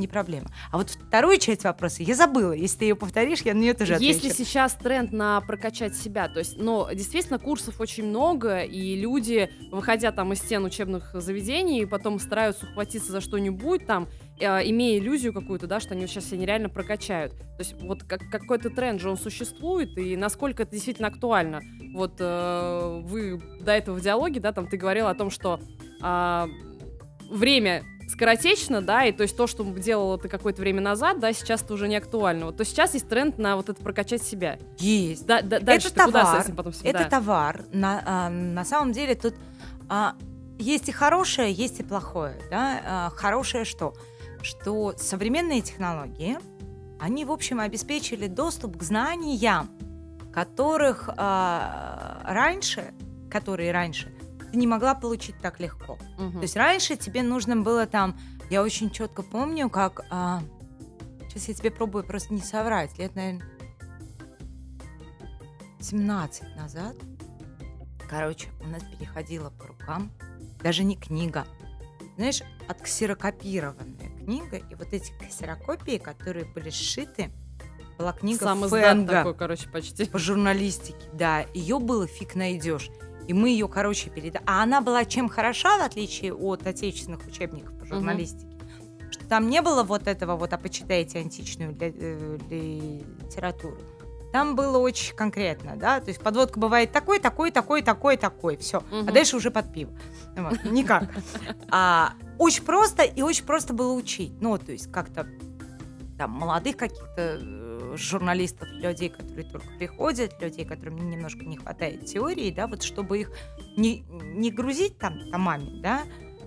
не 0.00 0.08
проблема. 0.08 0.48
А 0.72 0.78
вот 0.78 0.90
вторую 0.90 1.38
часть 1.38 1.64
вопроса 1.64 2.02
я 2.02 2.14
забыла. 2.14 2.52
Если 2.52 2.78
ты 2.78 2.84
ее 2.86 2.96
повторишь, 2.96 3.42
я 3.42 3.54
на 3.54 3.58
нее 3.58 3.74
тоже 3.74 3.94
отвечу. 3.94 4.34
сейчас 4.34 4.74
тренд 4.74 5.12
на 5.12 5.40
прокачать 5.42 5.94
себя? 5.94 6.28
То 6.28 6.40
есть, 6.40 6.56
ну, 6.56 6.86
действительно, 6.92 7.38
курсов 7.38 7.80
очень 7.80 8.04
много, 8.04 8.62
и 8.62 8.96
люди, 8.96 9.50
выходя 9.70 10.10
там 10.12 10.32
из 10.32 10.38
стен 10.38 10.64
учебных 10.64 11.10
заведений, 11.14 11.86
потом 11.86 12.18
стараются 12.18 12.66
ухватиться 12.66 13.12
за 13.12 13.20
что-нибудь 13.20 13.86
там, 13.86 14.08
э, 14.38 14.68
имея 14.70 14.98
иллюзию 14.98 15.32
какую-то, 15.32 15.66
да, 15.66 15.80
что 15.80 15.94
они 15.94 16.06
сейчас 16.06 16.26
себя 16.26 16.38
нереально 16.38 16.68
прокачают. 16.68 17.32
То 17.32 17.60
есть 17.60 17.74
вот 17.82 18.02
как, 18.04 18.28
какой-то 18.30 18.70
тренд 18.70 19.00
же 19.00 19.10
он 19.10 19.16
существует, 19.16 19.96
и 19.98 20.16
насколько 20.16 20.62
это 20.62 20.72
действительно 20.72 21.08
актуально. 21.08 21.60
Вот 21.94 22.16
э, 22.18 23.00
вы 23.04 23.40
до 23.60 23.72
этого 23.72 23.96
в 23.96 24.00
диалоге, 24.00 24.40
да, 24.40 24.52
там 24.52 24.66
ты 24.66 24.76
говорил 24.76 25.06
о 25.06 25.14
том, 25.14 25.30
что 25.30 25.60
а, 26.02 26.48
время 27.30 27.82
скоротечно, 28.10 28.82
да, 28.82 29.04
и 29.04 29.12
то 29.12 29.22
есть 29.22 29.36
то, 29.36 29.46
что 29.46 29.64
делала 29.64 30.18
ты 30.18 30.28
какое-то 30.28 30.60
время 30.60 30.80
назад, 30.80 31.20
да, 31.20 31.32
сейчас 31.32 31.62
это 31.62 31.74
уже 31.74 31.88
не 31.88 31.96
актуально. 31.96 32.46
Вот, 32.46 32.56
то 32.56 32.64
сейчас 32.64 32.94
есть 32.94 33.08
тренд 33.08 33.38
на 33.38 33.56
вот 33.56 33.68
это 33.68 33.82
прокачать 33.82 34.22
себя. 34.22 34.58
Есть. 34.78 35.26
Да, 35.26 35.42
да- 35.42 35.60
дальше 35.60 35.88
это 35.88 36.00
ты 36.00 36.04
куда 36.06 36.22
товар. 36.24 36.40
с 36.40 36.44
этим 36.44 36.56
потом 36.56 36.72
себя? 36.72 36.90
Это 36.90 37.04
товар. 37.08 37.64
На, 37.72 38.02
а, 38.04 38.28
на 38.28 38.64
самом 38.64 38.92
деле 38.92 39.14
тут 39.14 39.34
а, 39.88 40.14
есть 40.58 40.88
и 40.88 40.92
хорошее, 40.92 41.52
есть 41.52 41.80
и 41.80 41.82
плохое. 41.82 42.34
Да? 42.50 42.80
А, 42.84 43.10
хорошее 43.10 43.64
что? 43.64 43.94
Что 44.42 44.94
современные 44.96 45.60
технологии, 45.60 46.38
они, 46.98 47.24
в 47.24 47.32
общем, 47.32 47.60
обеспечили 47.60 48.26
доступ 48.26 48.76
к 48.76 48.82
знаниям, 48.82 49.70
которых 50.32 51.08
а, 51.16 52.22
раньше, 52.24 52.92
которые 53.30 53.72
раньше, 53.72 54.12
ты 54.50 54.58
не 54.58 54.66
могла 54.66 54.94
получить 54.94 55.38
так 55.40 55.60
легко. 55.60 55.98
Мгм. 56.18 56.32
То 56.32 56.42
есть 56.42 56.56
раньше 56.56 56.96
тебе 56.96 57.22
нужно 57.22 57.56
было 57.56 57.86
там, 57.86 58.18
я 58.50 58.62
очень 58.62 58.90
четко 58.90 59.22
помню, 59.22 59.70
как, 59.70 60.04
сейчас 61.28 61.48
я 61.48 61.54
тебе 61.54 61.70
пробую 61.70 62.04
просто 62.04 62.34
не 62.34 62.40
соврать, 62.40 62.98
лет, 62.98 63.14
наверное, 63.14 63.46
17 65.80 66.56
назад, 66.56 66.96
короче, 68.08 68.48
у 68.62 68.68
нас 68.68 68.82
переходила 68.82 69.50
по 69.50 69.68
рукам 69.68 70.10
даже 70.62 70.84
не 70.84 70.96
книга, 70.96 71.46
знаешь, 72.16 72.42
отксерокопированная 72.68 74.10
книга, 74.18 74.56
и 74.56 74.74
вот 74.74 74.92
эти 74.92 75.12
ксерокопии, 75.26 75.96
которые 75.96 76.44
были 76.44 76.70
сшиты, 76.70 77.30
была 77.96 78.12
книга 78.12 78.44
Сам 78.44 78.68
Фэнга 78.68 79.12
такой, 79.12 79.34
короче, 79.34 79.68
почти. 79.68 80.04
по 80.06 80.18
журналистике, 80.18 81.08
да, 81.14 81.46
ее 81.54 81.78
было 81.78 82.06
фиг 82.06 82.34
найдешь. 82.34 82.90
И 83.30 83.32
мы 83.32 83.50
ее, 83.50 83.68
короче, 83.68 84.10
передали. 84.10 84.42
А 84.44 84.60
она 84.64 84.80
была 84.80 85.04
чем 85.04 85.28
хороша, 85.28 85.78
в 85.78 85.82
отличие 85.82 86.34
от 86.34 86.66
отечественных 86.66 87.24
учебников 87.28 87.78
по 87.78 87.86
журналистике, 87.86 88.58
что 89.12 89.24
там 89.28 89.48
не 89.48 89.62
было 89.62 89.84
вот 89.84 90.08
этого 90.08 90.34
вот, 90.34 90.52
а 90.52 90.58
почитайте 90.58 91.20
античную 91.20 91.76
э, 91.78 92.38
литературу. 92.50 93.78
Там 94.32 94.56
было 94.56 94.78
очень 94.78 95.14
конкретно, 95.14 95.76
да, 95.76 96.00
то 96.00 96.08
есть 96.08 96.20
подводка 96.20 96.58
бывает 96.58 96.90
такой, 96.90 97.20
такой, 97.20 97.52
такой, 97.52 97.82
такой, 97.82 98.16
такой, 98.16 98.56
все. 98.56 98.82
А 98.90 98.94
Мгм. 98.96 99.14
дальше 99.14 99.36
уже 99.36 99.52
под 99.52 99.72
пиво. 99.72 99.92
Вот, 100.34 100.64
Никак. 100.64 101.04
А, 101.70 102.14
очень 102.36 102.64
просто 102.64 103.04
и 103.04 103.22
очень 103.22 103.44
просто 103.44 103.72
было 103.72 103.92
учить. 103.92 104.32
Ну, 104.40 104.58
то 104.58 104.72
есть 104.72 104.90
как-то 104.90 105.28
там 106.18 106.32
молодых 106.32 106.76
каких-то 106.76 107.38
э, 107.40 107.59
журналистов, 107.96 108.68
людей, 108.72 109.08
которые 109.08 109.44
только 109.44 109.66
приходят, 109.78 110.40
людей, 110.40 110.64
которым 110.64 111.10
немножко 111.10 111.44
не 111.44 111.56
хватает 111.56 112.06
теории, 112.06 112.50
да, 112.50 112.66
вот 112.66 112.82
чтобы 112.82 113.20
их 113.20 113.32
не, 113.76 114.04
не 114.34 114.50
грузить 114.50 114.98
там 114.98 115.30
томами, 115.30 115.80
да, 115.80 116.02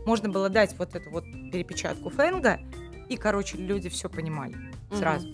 можно 0.05 0.29
было 0.29 0.49
дать 0.49 0.77
вот 0.77 0.95
эту 0.95 1.09
вот 1.09 1.23
перепечатку 1.51 2.09
Фэнга, 2.09 2.59
и, 3.09 3.17
короче, 3.17 3.57
люди 3.57 3.89
все 3.89 4.09
понимали 4.09 4.55
сразу. 4.91 5.33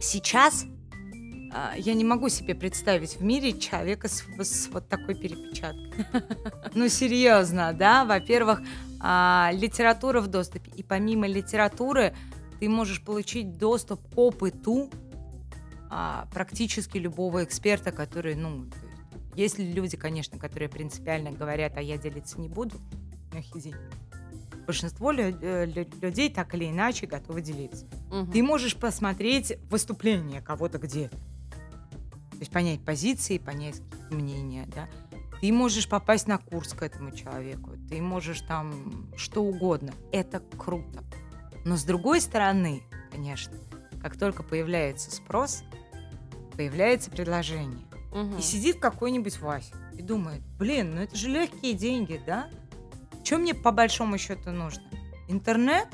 Сейчас 0.00 0.66
а, 1.54 1.74
я 1.76 1.94
не 1.94 2.04
могу 2.04 2.28
себе 2.28 2.54
представить 2.54 3.16
в 3.16 3.22
мире 3.22 3.58
человека 3.58 4.08
с, 4.08 4.24
с 4.38 4.68
вот 4.68 4.88
такой 4.88 5.14
перепечаткой. 5.14 6.06
Ну, 6.74 6.88
серьезно, 6.88 7.74
да? 7.74 8.04
Во-первых, 8.04 8.62
а, 9.00 9.50
литература 9.52 10.20
в 10.20 10.28
доступе. 10.28 10.70
И 10.76 10.82
помимо 10.82 11.26
литературы 11.26 12.14
ты 12.62 12.68
можешь 12.68 13.02
получить 13.02 13.58
доступ 13.58 14.00
к 14.14 14.16
опыту 14.16 14.88
а, 15.90 16.28
практически 16.32 16.96
любого 16.96 17.42
эксперта, 17.42 17.90
который, 17.90 18.36
ну, 18.36 18.66
есть, 19.34 19.58
люди, 19.58 19.96
конечно, 19.96 20.38
которые 20.38 20.68
принципиально 20.68 21.32
говорят, 21.32 21.76
а 21.76 21.82
я 21.82 21.98
делиться 21.98 22.40
не 22.40 22.48
буду, 22.48 22.76
их 23.36 23.56
извини. 23.56 23.74
Большинство 24.64 25.10
лю- 25.10 25.36
э, 25.42 25.66
лю- 25.66 25.88
людей 26.00 26.32
так 26.32 26.54
или 26.54 26.70
иначе 26.70 27.08
готовы 27.08 27.40
делиться. 27.42 27.84
Мгм. 28.12 28.30
Ты 28.30 28.44
можешь 28.44 28.76
посмотреть 28.76 29.54
выступление 29.68 30.40
кого-то 30.40 30.78
где-то. 30.78 31.16
То 31.16 32.38
есть 32.38 32.52
понять 32.52 32.84
позиции, 32.84 33.38
понять 33.38 33.82
мнения, 34.12 34.68
да. 34.72 34.88
Ты 35.40 35.52
можешь 35.52 35.88
попасть 35.88 36.28
на 36.28 36.38
курс 36.38 36.74
к 36.74 36.82
этому 36.84 37.10
человеку. 37.10 37.70
Ты 37.88 38.00
можешь 38.00 38.40
там 38.42 39.08
что 39.16 39.42
угодно. 39.42 39.92
Это 40.12 40.38
круто. 40.38 41.02
Но 41.64 41.76
с 41.76 41.84
другой 41.84 42.20
стороны, 42.20 42.82
конечно, 43.10 43.56
как 44.00 44.18
только 44.18 44.42
появляется 44.42 45.10
спрос, 45.10 45.62
появляется 46.56 47.10
предложение. 47.10 47.86
Мгм. 48.12 48.38
И 48.38 48.42
сидит 48.42 48.78
какой-нибудь 48.78 49.40
Вася 49.40 49.74
и 49.96 50.02
думает, 50.02 50.42
блин, 50.58 50.94
ну 50.94 51.00
это 51.02 51.16
же 51.16 51.28
легкие 51.28 51.74
деньги, 51.74 52.20
да? 52.26 52.48
Что 53.24 53.38
мне 53.38 53.54
по 53.54 53.70
большому 53.70 54.18
счету 54.18 54.50
нужно? 54.50 54.82
Интернет? 55.28 55.88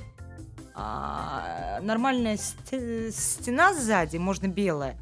А, 0.75 1.80
нормальная 1.82 2.37
сте- 2.37 3.10
стена 3.12 3.75
сзади, 3.75 4.16
можно 4.16 4.46
белая, 4.46 4.96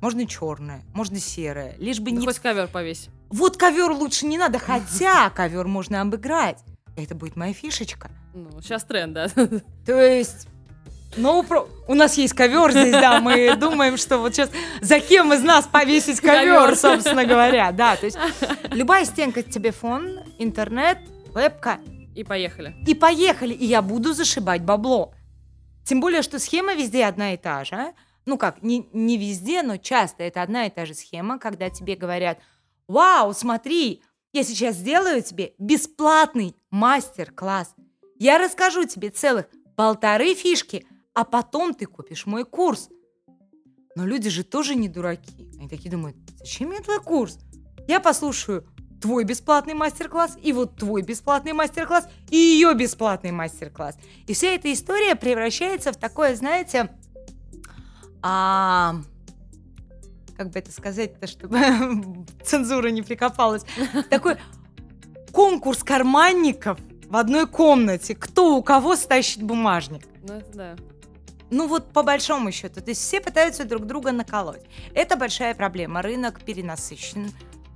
можно 0.00 0.26
черная, 0.26 0.84
можно 0.94 1.18
серая, 1.18 1.74
лишь 1.78 1.98
бы 1.98 2.12
Да 2.12 2.18
не... 2.18 2.26
хоть 2.26 2.38
ковер 2.38 2.68
повесь. 2.68 3.08
Вот 3.28 3.56
ковер 3.56 3.90
лучше 3.90 4.26
не 4.26 4.38
надо, 4.38 4.58
хотя 4.60 5.28
ковер 5.30 5.66
можно 5.66 6.00
обыграть. 6.00 6.62
Это 6.96 7.14
будет 7.16 7.34
моя 7.34 7.52
фишечка. 7.52 8.10
Ну, 8.36 8.60
сейчас 8.60 8.84
тренд, 8.84 9.14
да. 9.14 9.28
То 9.86 10.00
есть... 10.00 10.46
Ну, 11.16 11.42
про- 11.44 11.66
у 11.88 11.94
нас 11.94 12.18
есть 12.18 12.34
ковер 12.34 12.72
здесь, 12.72 12.92
да, 12.92 13.20
мы 13.20 13.56
думаем, 13.56 13.96
что 13.96 14.18
вот 14.18 14.34
сейчас 14.34 14.50
за 14.82 15.00
кем 15.00 15.32
из 15.32 15.42
нас 15.42 15.66
повесить 15.66 16.20
ковер, 16.20 16.76
собственно 16.76 17.24
говоря, 17.24 17.72
да, 17.72 17.96
то 17.96 18.04
есть 18.04 18.18
любая 18.70 19.06
стенка 19.06 19.42
тебе 19.42 19.70
фон, 19.70 20.18
интернет, 20.38 20.98
вебка, 21.32 21.78
И 22.14 22.22
поехали. 22.22 22.74
и 22.86 22.94
поехали, 22.94 23.54
и 23.54 23.64
я 23.64 23.80
буду 23.80 24.12
зашибать 24.12 24.60
бабло. 24.62 25.14
Тем 25.86 26.00
более, 26.02 26.20
что 26.20 26.38
схема 26.38 26.74
везде 26.74 27.06
одна 27.06 27.32
и 27.32 27.38
та 27.38 27.64
же. 27.64 27.94
Ну 28.26 28.36
как, 28.36 28.62
не, 28.62 28.86
не 28.92 29.16
везде, 29.16 29.62
но 29.62 29.78
часто 29.78 30.22
это 30.24 30.42
одна 30.42 30.66
и 30.66 30.70
та 30.70 30.84
же 30.84 30.92
схема, 30.92 31.38
когда 31.38 31.70
тебе 31.70 31.94
говорят, 31.96 32.38
вау, 32.88 33.32
смотри, 33.32 34.02
я 34.34 34.42
сейчас 34.44 34.74
сделаю 34.76 35.22
тебе 35.22 35.54
бесплатный 35.58 36.54
мастер-класс. 36.70 37.74
Я 38.18 38.38
расскажу 38.38 38.84
тебе 38.84 39.10
целых 39.10 39.46
полторы 39.76 40.34
фишки, 40.34 40.86
а 41.14 41.24
потом 41.24 41.74
ты 41.74 41.86
купишь 41.86 42.26
мой 42.26 42.44
курс. 42.44 42.88
Но 43.94 44.06
люди 44.06 44.28
же 44.28 44.44
тоже 44.44 44.74
не 44.74 44.88
дураки. 44.88 45.50
Они 45.58 45.68
такие 45.68 45.90
думают, 45.90 46.16
зачем 46.38 46.68
мне 46.68 46.80
твой 46.80 47.00
курс? 47.00 47.38
Я 47.88 48.00
послушаю 48.00 48.66
твой 49.00 49.24
бесплатный 49.24 49.74
мастер-класс, 49.74 50.38
и 50.42 50.52
вот 50.52 50.76
твой 50.76 51.02
бесплатный 51.02 51.52
мастер-класс, 51.52 52.08
и 52.30 52.36
ее 52.36 52.74
бесплатный 52.74 53.30
мастер-класс. 53.30 53.96
И 54.26 54.34
вся 54.34 54.48
эта 54.48 54.72
история 54.72 55.14
превращается 55.14 55.92
в 55.92 55.96
такое, 55.96 56.34
знаете, 56.34 56.90
а, 58.22 58.96
как 60.36 60.50
бы 60.50 60.58
это 60.58 60.72
сказать-то, 60.72 61.26
чтобы 61.26 61.58
цензура 62.44 62.88
не 62.88 63.02
прикопалась, 63.02 63.62
такой 64.10 64.36
конкурс 65.32 65.82
карманников 65.82 66.78
в 67.08 67.16
одной 67.16 67.46
комнате. 67.46 68.14
Кто 68.14 68.56
у 68.56 68.62
кого 68.62 68.96
стащит 68.96 69.42
бумажник? 69.42 70.02
Ну, 70.22 70.34
это 70.34 70.52
да. 70.52 70.76
Ну 71.50 71.68
вот 71.68 71.92
по 71.92 72.02
большому 72.02 72.50
счету, 72.50 72.80
то 72.80 72.90
есть 72.90 73.00
все 73.00 73.20
пытаются 73.20 73.64
друг 73.64 73.86
друга 73.86 74.10
наколоть. 74.10 74.62
Это 74.94 75.16
большая 75.16 75.54
проблема. 75.54 76.02
Рынок 76.02 76.42
перенасыщен. 76.42 77.30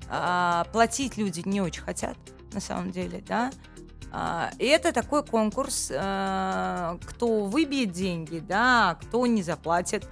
А, 0.08 0.64
платить 0.72 1.16
люди 1.16 1.42
не 1.44 1.60
очень 1.60 1.82
хотят, 1.82 2.16
на 2.52 2.60
самом 2.60 2.90
деле, 2.90 3.22
да. 3.26 3.52
А, 4.12 4.50
И 4.58 4.64
это 4.64 4.92
такой 4.92 5.24
конкурс, 5.24 5.92
а, 5.94 6.98
кто 7.06 7.44
выбьет 7.44 7.92
деньги, 7.92 8.40
да, 8.40 8.98
кто 9.02 9.26
не 9.26 9.44
заплатит, 9.44 10.08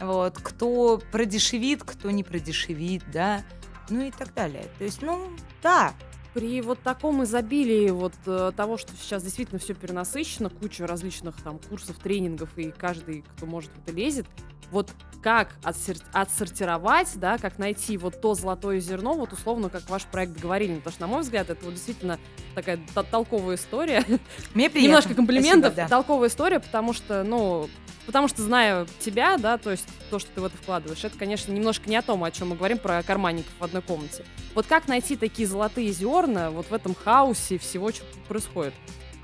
вот, 0.00 0.38
кто 0.42 1.00
продешевит, 1.12 1.84
кто 1.84 2.10
не 2.10 2.24
продешевит, 2.24 3.04
да, 3.12 3.42
ну 3.88 4.02
и 4.02 4.10
так 4.10 4.34
далее. 4.34 4.64
То 4.78 4.84
есть, 4.84 5.00
ну, 5.00 5.20
да, 5.62 5.92
При 6.36 6.60
вот 6.60 6.78
таком 6.82 7.24
изобилии 7.24 7.88
вот 7.88 8.12
э, 8.26 8.52
того, 8.54 8.76
что 8.76 8.92
сейчас 9.00 9.22
действительно 9.22 9.58
все 9.58 9.72
перенасыщено, 9.72 10.50
куча 10.50 10.86
различных 10.86 11.34
там 11.42 11.58
курсов, 11.58 11.96
тренингов, 11.96 12.50
и 12.58 12.70
каждый, 12.72 13.22
кто 13.22 13.46
может 13.46 13.70
в 13.70 13.78
это 13.82 13.92
лезет, 13.96 14.26
вот 14.70 14.90
как 15.22 15.54
отсер- 15.62 16.04
отсортировать, 16.12 17.12
да, 17.16 17.38
как 17.38 17.58
найти 17.58 17.96
вот 17.96 18.20
то 18.20 18.34
золотое 18.34 18.80
зерно, 18.80 19.14
вот 19.14 19.32
условно, 19.32 19.70
как 19.70 19.88
ваш 19.88 20.04
проект 20.04 20.38
говорили, 20.38 20.74
потому 20.76 20.92
что, 20.92 21.00
на 21.00 21.06
мой 21.06 21.22
взгляд, 21.22 21.48
это 21.48 21.64
вот 21.64 21.72
действительно 21.72 22.18
такая 22.54 22.78
то- 22.94 23.02
толковая 23.02 23.56
история, 23.56 24.04
мне 24.52 24.68
приятно. 24.70 24.78
немножко 24.88 25.14
комплиментов, 25.14 25.72
Спасибо, 25.72 25.74
да. 25.76 25.88
толковая 25.88 26.28
история, 26.28 26.60
потому 26.60 26.92
что, 26.92 27.24
ну, 27.24 27.70
потому 28.06 28.28
что 28.28 28.42
зная 28.42 28.86
тебя, 29.00 29.36
да, 29.36 29.58
то 29.58 29.70
есть 29.70 29.84
то, 30.10 30.18
что 30.18 30.30
ты 30.30 30.40
в 30.40 30.44
это 30.44 30.56
вкладываешь, 30.56 31.04
это, 31.04 31.18
конечно, 31.18 31.52
немножко 31.52 31.90
не 31.90 31.96
о 31.96 32.02
том, 32.02 32.24
о 32.24 32.30
чем 32.30 32.50
мы 32.50 32.56
говорим 32.56 32.78
про 32.78 33.02
карманников 33.02 33.52
в 33.58 33.64
одной 33.64 33.82
комнате. 33.82 34.24
Вот 34.54 34.66
как 34.66 34.88
найти 34.88 35.16
такие 35.16 35.46
золотые 35.46 35.92
зерна 35.92 36.50
вот 36.50 36.70
в 36.70 36.72
этом 36.72 36.94
хаосе 36.94 37.58
всего, 37.58 37.92
что 37.92 38.04
происходит? 38.28 38.74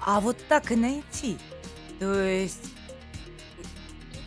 А 0.05 0.21
вот 0.21 0.37
так 0.49 0.73
и 0.73 0.77
найти. 0.77 1.39
То 1.99 2.13
есть 2.13 2.67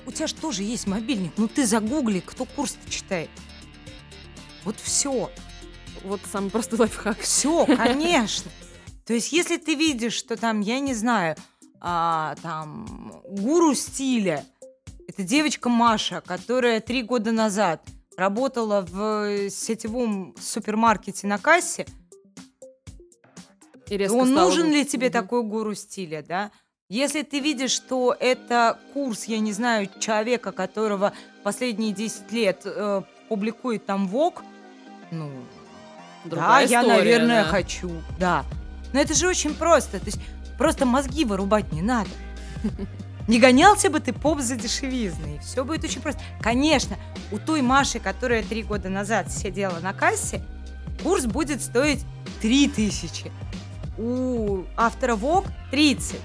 у 0.05 0.11
тебя 0.11 0.27
же 0.27 0.35
тоже 0.35 0.63
есть 0.63 0.87
мобильник. 0.87 1.33
Ну 1.37 1.47
ты 1.47 1.65
загугли, 1.65 2.21
кто 2.21 2.45
курс 2.45 2.77
читает. 2.89 3.29
Вот 4.63 4.77
все. 4.81 5.29
Вот 6.03 6.21
самый 6.31 6.49
простой 6.49 6.79
лайфхак. 6.79 7.19
Все, 7.19 7.65
конечно. 7.65 8.51
То 9.05 9.13
есть, 9.13 9.31
если 9.31 9.57
ты 9.57 9.75
видишь, 9.75 10.13
что 10.13 10.35
там, 10.35 10.61
я 10.61 10.79
не 10.79 10.95
знаю, 10.95 11.35
а, 11.81 12.35
там 12.41 13.13
гуру 13.27 13.73
стиля, 13.75 14.43
это 15.07 15.23
девочка 15.23 15.69
Маша, 15.69 16.21
которая 16.25 16.79
три 16.79 17.03
года 17.03 17.31
назад 17.31 17.81
работала 18.17 18.81
в 18.89 19.49
сетевом 19.49 20.35
супермаркете 20.39 21.27
на 21.27 21.37
кассе, 21.37 21.85
И 23.87 23.97
резко 23.97 24.15
он 24.15 24.29
стало 24.31 24.49
нужен 24.49 24.71
ли 24.71 24.83
тебе 24.85 25.07
Мгм. 25.07 25.13
такой 25.13 25.43
гуру 25.43 25.75
стиля, 25.75 26.23
да? 26.27 26.51
Если 26.89 27.23
ты 27.23 27.39
видишь, 27.39 27.71
что 27.71 28.15
это 28.19 28.79
курс, 28.93 29.25
я 29.25 29.39
не 29.39 29.51
знаю, 29.53 29.89
человека, 29.99 30.51
которого 30.51 31.13
последние 31.43 31.91
10 31.93 32.31
лет 32.31 32.61
э, 32.65 33.01
публикует 33.27 33.85
там 33.85 34.07
ВОК, 34.07 34.43
ну, 35.11 35.29
да, 36.25 36.29
Другая 36.29 36.67
я, 36.67 36.81
история, 36.81 36.97
наверное, 36.97 37.43
да. 37.43 37.49
хочу, 37.49 37.91
да. 38.19 38.45
Но 38.93 38.99
это 38.99 39.13
же 39.13 39.27
очень 39.27 39.53
просто, 39.55 39.99
то 39.99 40.05
есть 40.05 40.19
просто 40.57 40.85
мозги 40.85 41.25
вырубать 41.25 41.71
не 41.71 41.81
надо. 41.81 42.09
Не 43.27 43.39
гонялся 43.39 43.89
бы 43.89 43.99
ты 43.99 44.13
поп 44.13 44.39
за 44.39 44.55
дешевизной, 44.55 45.39
все 45.39 45.65
будет 45.65 45.83
очень 45.83 46.01
просто. 46.01 46.21
Конечно, 46.41 46.95
у 47.31 47.39
той 47.39 47.61
Маши, 47.61 47.99
которая 47.99 48.43
три 48.43 48.61
года 48.61 48.89
назад 48.89 49.31
сидела 49.31 49.79
на 49.79 49.93
кассе, 49.93 50.43
курс 51.01 51.25
будет 51.25 51.61
стоить 51.63 52.05
3000. 52.41 53.31
У 53.97 54.63
автора 54.77 55.15
ВОК 55.15 55.45
30. 55.71 56.19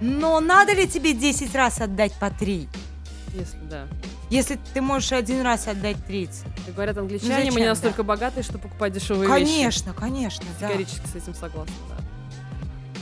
Но 0.00 0.40
надо 0.40 0.72
ли 0.72 0.88
тебе 0.88 1.12
10 1.12 1.54
раз 1.54 1.80
отдать 1.80 2.12
по 2.14 2.30
3? 2.30 2.68
Если 3.34 3.58
да. 3.68 3.86
Если 4.30 4.58
ты 4.74 4.80
можешь 4.80 5.12
один 5.12 5.42
раз 5.42 5.66
отдать 5.68 5.96
30. 6.06 6.44
Как 6.66 6.74
говорят 6.74 6.98
англичане, 6.98 7.36
зачем, 7.36 7.54
мы 7.54 7.60
не 7.60 7.66
да. 7.66 7.72
настолько 7.72 8.02
богатые, 8.02 8.44
чтобы 8.44 8.60
покупать 8.60 8.92
дешевые 8.92 9.28
вещи. 9.28 9.52
Конечно, 9.52 9.92
конечно, 9.94 10.46
да. 10.60 10.68
Категорически 10.68 11.06
с 11.06 11.14
этим 11.16 11.34
согласна, 11.34 11.74
да. 11.88 11.96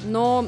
Но 0.05 0.47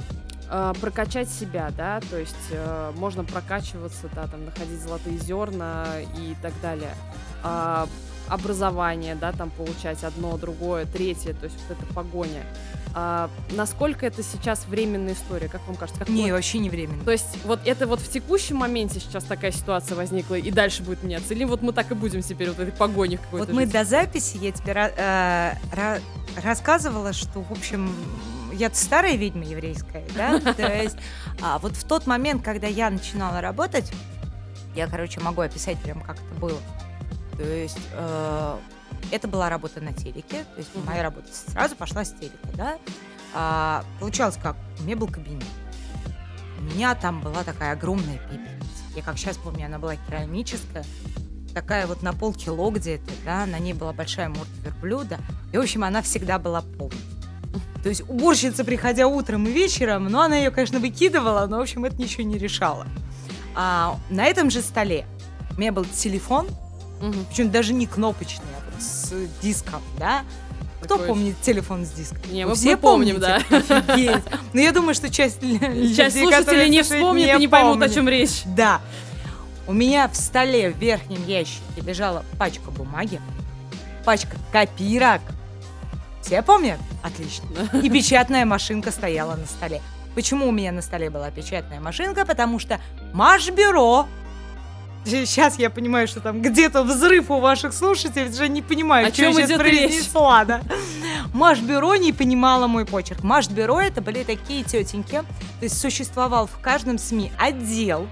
э, 0.51 0.73
прокачать 0.81 1.29
себя, 1.29 1.71
да, 1.77 2.01
то 2.11 2.19
есть 2.19 2.35
э, 2.51 2.93
можно 2.97 3.25
прокачиваться, 3.25 4.09
да, 4.15 4.27
там, 4.27 4.45
находить 4.45 4.81
золотые 4.81 5.19
зерна 5.19 5.87
и 6.17 6.35
так 6.43 6.53
далее. 6.63 6.95
А, 7.43 7.87
образование, 8.29 9.15
да, 9.15 9.33
там 9.33 9.51
получать 9.51 10.05
одно, 10.05 10.37
другое, 10.37 10.85
третье, 10.85 11.33
то 11.35 11.45
есть 11.45 11.57
вот 11.69 11.79
эта 11.79 11.95
погоня. 11.95 12.43
А, 12.95 13.31
насколько 13.53 14.05
это 14.07 14.23
сейчас 14.23 14.67
временная 14.67 15.13
история, 15.15 15.49
как 15.49 15.67
вам 15.67 15.77
кажется? 15.77 16.01
Как 16.01 16.09
Не, 16.09 16.25
вот- 16.25 16.33
вообще 16.33 16.59
не 16.59 16.69
временно. 16.69 17.03
то 17.05 17.11
есть 17.13 17.27
вот 17.45 17.61
это 17.65 17.87
вот 17.87 18.01
в 18.01 18.11
текущем 18.11 18.57
моменте 18.57 18.99
сейчас 19.01 19.25
такая 19.25 19.53
ситуация 19.53 19.97
возникла 19.97 20.35
и 20.35 20.51
дальше 20.51 20.83
будет 20.83 21.03
меняться? 21.03 21.33
Или 21.33 21.45
вот 21.45 21.63
мы 21.63 21.73
так 21.73 21.91
и 21.91 21.95
будем 21.95 22.23
теперь 22.23 22.49
вот 22.49 22.57
в 22.57 22.61
этой 22.61 22.73
погоне 22.73 23.19
какой-то 23.19 23.47
Вот 23.47 23.55
мы 23.55 23.63
жить? 23.65 23.73
до 23.73 23.85
записи, 23.85 24.37
я 24.39 24.53
тебе 24.53 24.73
э, 24.75 25.53
ра- 25.75 26.01
рассказывала, 26.43 27.13
что, 27.13 27.41
в 27.43 27.53
общем, 27.53 27.91
я 28.59 28.71
старая 28.73 29.15
ведьма 29.15 29.45
еврейская, 29.45 30.05
да? 30.15 30.39
То 30.55 30.73
есть 30.73 30.97
а, 31.41 31.59
вот 31.59 31.77
в 31.77 31.85
тот 31.85 32.07
момент, 32.07 32.43
когда 32.43 32.67
я 32.67 32.91
начинала 32.91 33.41
работать, 33.41 33.91
я, 34.75 34.87
короче, 34.87 35.21
могу 35.21 35.41
описать 35.41 35.79
прям, 35.79 36.01
как 36.01 36.17
это 36.17 36.35
было. 36.41 36.61
То 37.37 37.45
есть 37.45 37.79
э, 37.93 38.59
это 39.13 39.29
была 39.29 39.49
работа 39.49 39.81
на 39.81 39.93
телеке, 39.93 40.45
то 40.45 40.59
есть 40.59 40.71
моя 40.85 41.05
работа 41.05 41.29
сразу 41.33 41.77
пошла 41.77 42.05
с 42.05 42.13
телека, 42.13 42.49
да? 42.55 42.79
А, 43.33 43.85
получалось 44.01 44.39
как? 44.43 44.57
У 44.81 44.83
меня 44.83 44.97
был 44.97 45.07
кабинет. 45.07 45.45
У 46.59 46.63
меня 46.63 46.95
там 46.97 47.21
была 47.21 47.45
такая 47.45 47.73
огромная 47.73 48.19
пепельница. 48.19 48.67
Я 48.97 49.03
как 49.03 49.17
сейчас 49.19 49.37
помню, 49.37 49.67
она 49.67 49.79
была 49.79 49.95
керамическая, 49.95 50.85
такая 51.55 51.87
вот 51.87 52.03
на 52.03 52.13
полкило 52.13 52.71
где-то, 52.71 53.11
да, 53.25 53.47
на 53.47 53.59
ней 53.61 53.73
была 53.73 53.93
большая 53.93 54.29
морда 54.29 54.51
верблюда. 54.65 55.19
И, 55.53 55.57
в 55.57 55.61
общем, 55.61 55.85
она 55.85 56.03
всегда 56.03 56.39
была 56.39 56.63
полной. 56.63 57.18
То 57.89 57.91
есть 57.91 58.03
уборщица, 58.07 58.67
приходя 58.67 59.07
утром 59.07 59.47
и 59.47 59.51
вечером, 59.51 60.11
ну, 60.11 60.21
она 60.21 60.37
ее, 60.37 60.51
конечно, 60.51 60.79
выкидывала, 60.79 61.47
но, 61.47 61.57
в 61.57 61.63
общем, 61.63 61.87
это 61.87 61.97
ничего 61.97 62.23
не 62.23 62.37
решало. 62.37 62.87
А 63.55 63.97
на 64.11 64.27
этом 64.27 64.51
же 64.51 64.61
столе 64.61 65.07
у 65.57 65.59
меня 65.59 65.73
был 65.73 65.87
телефон, 65.87 66.49
Мгм. 67.01 67.25
причем 67.31 67.51
даже 67.51 67.73
не 67.73 67.87
кнопочный, 67.87 68.45
а 68.59 68.61
вот 68.71 68.83
с 68.83 69.15
диском, 69.41 69.81
да. 69.99 70.21
Кто 70.83 70.97
Такой 70.97 71.07
помнит 71.09 71.41
телефон 71.41 71.87
с 71.87 71.89
диском? 71.93 72.21
Не, 72.31 72.45
Вы 72.45 72.51
мы- 72.51 72.57
все 72.57 72.77
помним, 72.77 73.23
помните? 73.23 73.43
Офигеть. 73.49 74.23
Ну, 74.53 74.61
я 74.61 74.73
думаю, 74.73 74.93
что 74.95 75.09
часть, 75.09 75.41
Часть 75.41 75.63
людей, 75.65 76.11
слушателей 76.25 76.69
не 76.69 76.83
вспомнят 76.83 77.37
и 77.39 77.41
не 77.41 77.49
поймут, 77.49 77.81
о 77.83 77.89
чем 77.89 78.07
речь. 78.07 78.43
Да. 78.45 78.83
У 79.67 79.73
меня 79.73 80.09
в 80.09 80.15
столе 80.15 80.73
в 80.73 80.77
верхнем 80.77 81.25
ящике 81.27 81.63
лежала 81.87 82.23
пачка 82.39 82.71
бумаги, 82.71 83.19
пачка 84.05 84.37
копирок. 84.53 85.23
Все 86.23 86.43
помнят? 86.43 86.79
Отлично. 87.03 87.47
И 87.83 87.89
печатная 87.91 88.45
машинка 88.45 88.91
стояла 88.91 89.37
на 89.37 89.47
столе. 89.47 89.81
Почему 90.15 90.49
у 90.49 90.53
меня 90.53 90.73
на 90.73 90.83
столе 90.83 91.11
была 91.11 91.31
печатная 91.31 91.81
машинка? 91.81 92.25
Потому 92.27 92.59
что 92.59 92.81
Машбюро 93.13 94.07
Сейчас 95.05 95.59
я 95.59 95.71
понимаю, 95.71 96.07
что 96.07 96.21
там 96.21 96.43
где-то 96.43 96.83
взрыв 96.83 97.31
у 97.31 97.41
ваших 97.41 97.73
слушателей, 97.73 98.29
уже 98.29 98.49
не 98.49 98.61
понимаю, 98.61 99.07
О 99.07 99.11
что 99.11 99.23
я 99.23 99.29
чем 99.29 99.37
сейчас 99.37 99.51
идет 99.51 99.61
речь? 99.63 99.79
произнесла, 99.79 100.45
да. 100.45 100.61
Машбюро 101.33 101.97
не 101.97 102.13
понимала 102.13 102.67
мой 102.67 102.85
почерк. 102.85 103.23
Машбюро 103.23 103.81
это 103.81 104.03
были 104.03 104.23
такие 104.25 104.65
тетеньки, 104.65 105.23
то 105.23 105.25
есть 105.63 105.81
существовал 105.81 106.47
в 106.47 106.59
каждом 106.59 106.99
СМИ 106.99 107.33
отдел, 107.39 108.07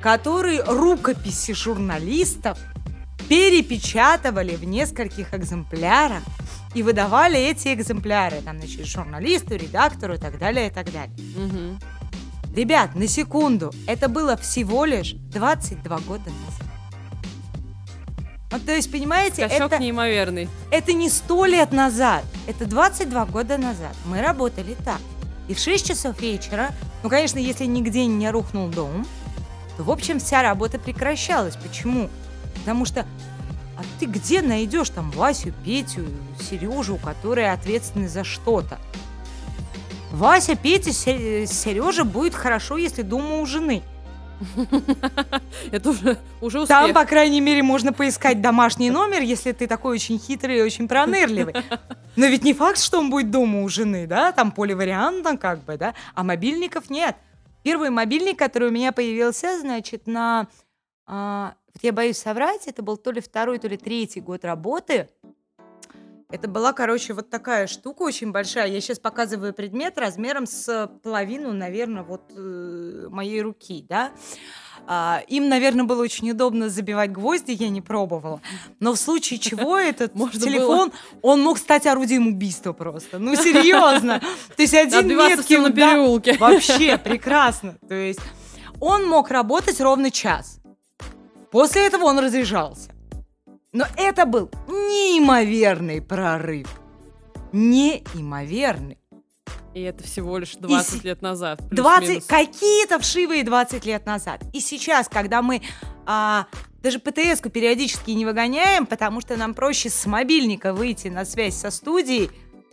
который 0.00 0.62
рукописи 0.62 1.52
журналистов 1.52 2.56
перепечатывали 3.28 4.56
в 4.56 4.64
нескольких 4.64 5.34
экземплярах 5.34 6.22
и 6.78 6.82
выдавали 6.82 7.40
эти 7.40 7.74
экземпляры, 7.74 8.40
там, 8.40 8.58
значит, 8.58 8.86
журналисту, 8.86 9.56
редактору 9.56 10.14
и 10.14 10.16
так 10.16 10.38
далее, 10.38 10.68
и 10.68 10.70
так 10.70 10.92
далее. 10.92 11.16
Мгм. 11.36 11.80
Ребят, 12.54 12.94
на 12.94 13.08
секунду, 13.08 13.72
это 13.88 14.08
было 14.08 14.36
всего 14.36 14.84
лишь 14.84 15.14
22 15.32 15.98
года 15.98 16.30
назад. 16.30 16.68
Вот, 18.52 18.64
то 18.64 18.72
есть, 18.72 18.92
понимаете, 18.92 19.48
Скачок 19.48 19.72
это, 19.72 19.82
неимоверный. 19.82 20.48
это 20.70 20.92
не 20.92 21.10
100 21.10 21.46
лет 21.46 21.72
назад, 21.72 22.24
это 22.46 22.64
22 22.64 23.26
года 23.26 23.58
назад. 23.58 23.94
Мы 24.04 24.22
работали 24.22 24.76
так. 24.84 25.00
И 25.48 25.54
в 25.54 25.58
6 25.58 25.84
часов 25.84 26.20
вечера, 26.20 26.70
ну, 27.02 27.10
конечно, 27.10 27.40
если 27.40 27.64
нигде 27.64 28.06
не 28.06 28.30
рухнул 28.30 28.68
дом, 28.68 29.04
то, 29.76 29.82
в 29.82 29.90
общем, 29.90 30.20
вся 30.20 30.42
работа 30.42 30.78
прекращалась. 30.78 31.56
Почему? 31.56 32.08
Потому 32.54 32.84
что 32.84 33.04
а 33.78 33.82
ты 34.00 34.06
где 34.06 34.42
найдешь 34.42 34.90
там 34.90 35.12
Васю, 35.12 35.52
Петю, 35.64 36.04
Сережу, 36.40 36.96
которые 36.96 37.52
ответственны 37.52 38.08
за 38.08 38.24
что-то? 38.24 38.76
Вася, 40.10 40.56
Петя, 40.56 40.92
Сережа 40.92 42.02
будет 42.02 42.34
хорошо, 42.34 42.76
если 42.76 43.02
дома 43.02 43.36
у 43.36 43.46
жены. 43.46 43.82
Это 45.70 45.90
уже, 45.90 46.18
уже 46.40 46.60
успех. 46.60 46.76
Там, 46.76 46.92
по 46.92 47.04
крайней 47.04 47.40
мере, 47.40 47.62
можно 47.62 47.92
поискать 47.92 48.40
домашний 48.40 48.90
номер, 48.90 49.22
если 49.22 49.52
ты 49.52 49.68
такой 49.68 49.94
очень 49.94 50.18
хитрый 50.18 50.58
и 50.58 50.62
очень 50.62 50.88
пронырливый. 50.88 51.54
Но 52.16 52.26
ведь 52.26 52.42
не 52.42 52.54
факт, 52.54 52.78
что 52.80 52.98
он 52.98 53.10
будет 53.10 53.30
дома 53.30 53.62
у 53.62 53.68
жены, 53.68 54.08
да? 54.08 54.32
Там 54.32 54.50
поливариантно 54.50 55.36
как 55.36 55.62
бы, 55.62 55.76
да? 55.76 55.94
А 56.14 56.24
мобильников 56.24 56.90
нет. 56.90 57.16
Первый 57.62 57.90
мобильник, 57.90 58.36
который 58.38 58.70
у 58.70 58.72
меня 58.72 58.90
появился, 58.90 59.60
значит, 59.60 60.08
на... 60.08 60.48
а, 61.06 61.54
вот 61.78 61.84
я 61.84 61.92
боюсь 61.92 62.18
соврать, 62.18 62.66
это 62.66 62.82
был 62.82 62.96
то 62.96 63.12
ли 63.12 63.20
второй, 63.20 63.60
то 63.60 63.68
ли 63.68 63.76
третий 63.76 64.20
год 64.20 64.44
работы. 64.44 65.08
Это 66.28 66.48
была, 66.48 66.72
короче, 66.72 67.12
вот 67.12 67.30
такая 67.30 67.68
штука 67.68 68.02
очень 68.02 68.32
большая. 68.32 68.66
Я 68.66 68.80
сейчас 68.80 68.98
показываю 68.98 69.54
предмет 69.54 69.96
размером 69.96 70.46
с 70.46 70.90
половину, 71.04 71.52
наверное, 71.52 72.02
вот 72.02 72.22
э, 72.36 73.06
моей 73.10 73.40
руки, 73.42 73.86
да. 73.88 74.10
А, 74.88 75.22
им, 75.28 75.48
наверное, 75.48 75.84
было 75.84 76.02
очень 76.02 76.28
удобно 76.32 76.68
забивать 76.68 77.12
гвозди, 77.12 77.52
я 77.52 77.68
не 77.68 77.80
пробовала. 77.80 78.40
Но 78.80 78.94
в 78.94 78.98
случае 78.98 79.38
чего 79.38 79.78
этот 79.78 80.16
Можно 80.16 80.40
телефон, 80.40 80.92
он 81.22 81.40
мог 81.42 81.58
стать 81.58 81.86
орудием 81.86 82.26
убийства 82.26 82.72
просто. 82.72 83.20
Ну, 83.20 83.36
серьезно. 83.36 84.18
То 84.56 84.62
есть 84.62 84.74
один 84.74 85.16
меткий 85.16 85.58
на 85.58 85.70
переулке. 85.70 86.36
Вообще 86.38 86.98
прекрасно. 86.98 87.76
То 87.88 87.94
есть 87.94 88.20
он 88.80 89.06
мог 89.06 89.30
работать 89.30 89.80
ровно 89.80 90.10
час. 90.10 90.58
После 91.50 91.86
этого 91.86 92.04
он 92.04 92.18
разряжался. 92.18 92.90
Но 93.72 93.84
это 93.96 94.26
был 94.26 94.50
неимоверный 94.66 96.00
прорыв. 96.02 96.68
Неимоверный. 97.52 98.98
И 99.74 99.82
это 99.82 100.02
всего 100.02 100.38
лишь 100.38 100.54
20 100.56 101.00
си- 101.02 101.06
лет 101.06 101.22
назад. 101.22 101.60
20, 101.70 101.98
плюс-минус. 102.00 102.24
какие-то 102.26 102.98
вшивые 102.98 103.44
20 103.44 103.84
лет 103.84 104.06
назад. 104.06 104.42
И 104.52 104.60
сейчас, 104.60 105.08
когда 105.08 105.42
мы 105.42 105.62
а, 106.06 106.46
даже 106.82 106.98
ПТС-ку 106.98 107.50
периодически 107.50 108.10
не 108.12 108.24
выгоняем, 108.24 108.86
потому 108.86 109.20
что 109.20 109.36
нам 109.36 109.54
проще 109.54 109.90
с 109.90 110.06
мобильника 110.06 110.72
выйти 110.72 111.08
на 111.08 111.24
связь 111.24 111.54
со 111.54 111.70
студией 111.70 112.30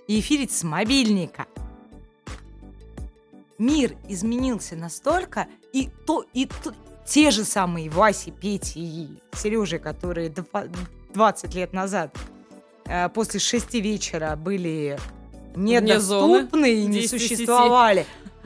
и 0.08 0.20
эфирить 0.20 0.52
с 0.52 0.64
мобильника. 0.64 1.46
Мир 3.58 3.96
изменился 4.10 4.76
настолько, 4.76 5.48
и 5.74 5.90
то, 6.08 6.26
и 6.34 6.46
то- 6.46 6.74
те 7.08 7.32
же 7.32 7.44
самые 7.46 7.90
Васи, 7.90 8.32
Пети 8.32 8.80
и 8.80 9.08
Сережи, 9.36 9.80
которые 9.80 10.30
два- 10.30 10.66
20 11.14 11.54
лет 11.54 11.74
назад 11.74 12.16
э, 12.86 13.10
после 13.10 13.40
шести 13.40 13.80
вечера 13.82 14.36
были 14.36 14.98
недоступны 15.56 16.74
и 16.74 16.86
не 16.86 17.08
существовали. 17.08 18.06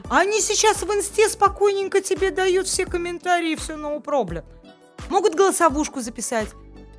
Они 0.10 0.41
сейчас 0.41 0.82
в 0.82 0.91
инсте 0.91 1.30
спокойненько 1.30 2.02
тебе 2.02 2.32
дают 2.32 2.67
все 2.67 2.86
комментарии, 2.86 3.56
все 3.56 3.74
no 3.74 4.02
problem. 4.04 4.43
Могут 5.10 5.36
голосовушку 5.36 6.02
записать, 6.02 6.50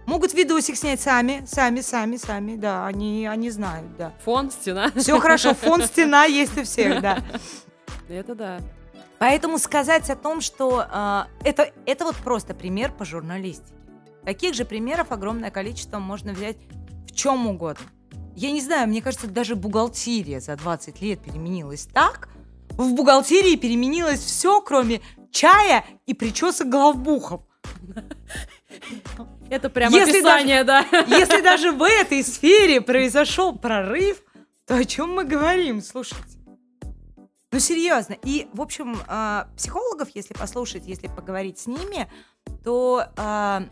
могут 0.06 0.34
видосик 0.34 0.76
снять 0.76 1.00
сами, 1.00 1.44
сами, 1.46 1.80
сами, 1.80 2.16
сами, 2.16 2.56
да, 2.56 2.86
они, 2.86 3.26
они 3.26 3.50
знают, 3.50 3.96
да. 3.96 4.12
Фон, 4.24 4.50
стена. 4.50 4.90
Все 4.96 5.18
хорошо, 5.18 5.54
фон, 5.54 5.82
стена 5.86 6.24
есть 6.24 6.56
у 6.58 6.64
всех, 6.64 7.00
да. 7.00 7.22
Это 8.08 8.34
да. 8.34 8.60
Поэтому 9.20 9.58
сказать 9.58 10.08
о 10.08 10.16
том, 10.16 10.40
что 10.40 10.86
а, 10.88 11.28
это, 11.44 11.70
это 11.84 12.06
вот 12.06 12.16
просто 12.16 12.54
пример 12.54 12.90
по 12.90 13.04
журналистике. 13.04 13.74
Таких 14.24 14.54
же 14.54 14.64
примеров 14.64 15.12
огромное 15.12 15.50
количество 15.50 15.98
можно 15.98 16.32
взять 16.32 16.56
в 17.06 17.14
чем 17.14 17.46
угодно. 17.46 17.84
Я 18.34 18.50
не 18.50 18.62
знаю, 18.62 18.88
мне 18.88 19.02
кажется, 19.02 19.26
даже 19.26 19.56
бухгалтерия 19.56 20.40
за 20.40 20.56
20 20.56 21.02
лет 21.02 21.20
переменилась 21.22 21.86
так. 21.92 22.30
В 22.70 22.94
бухгалтерии 22.94 23.56
переменилось 23.56 24.20
все, 24.20 24.62
кроме 24.62 25.02
чая 25.30 25.84
и 26.06 26.14
причесок 26.14 26.70
главбухов. 26.70 27.42
Это 29.50 29.68
прям 29.68 29.92
Если 29.92 30.12
описание, 30.12 30.64
да. 30.64 30.86
Если 31.08 31.42
даже 31.42 31.72
в 31.72 31.82
этой 31.82 32.24
сфере 32.24 32.80
произошел 32.80 33.54
прорыв, 33.54 34.22
то 34.66 34.76
о 34.76 34.84
чем 34.86 35.12
мы 35.14 35.24
говорим? 35.24 35.82
Слушайте. 35.82 36.39
Ну, 37.52 37.58
серьезно. 37.58 38.16
И, 38.24 38.48
в 38.52 38.60
общем, 38.60 38.96
а, 39.08 39.48
психологов, 39.56 40.10
если 40.14 40.34
послушать, 40.34 40.86
если 40.86 41.08
поговорить 41.08 41.58
с 41.58 41.66
ними, 41.66 42.08
то 42.62 43.06
а, 43.16 43.64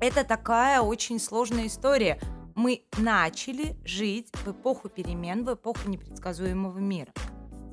это 0.00 0.22
такая 0.22 0.80
очень 0.80 1.18
сложная 1.18 1.66
история. 1.66 2.20
Мы 2.54 2.84
начали 2.98 3.76
жить 3.84 4.28
в 4.44 4.52
эпоху 4.52 4.88
перемен, 4.88 5.44
в 5.44 5.54
эпоху 5.54 5.88
непредсказуемого 5.88 6.78
мира. 6.78 7.12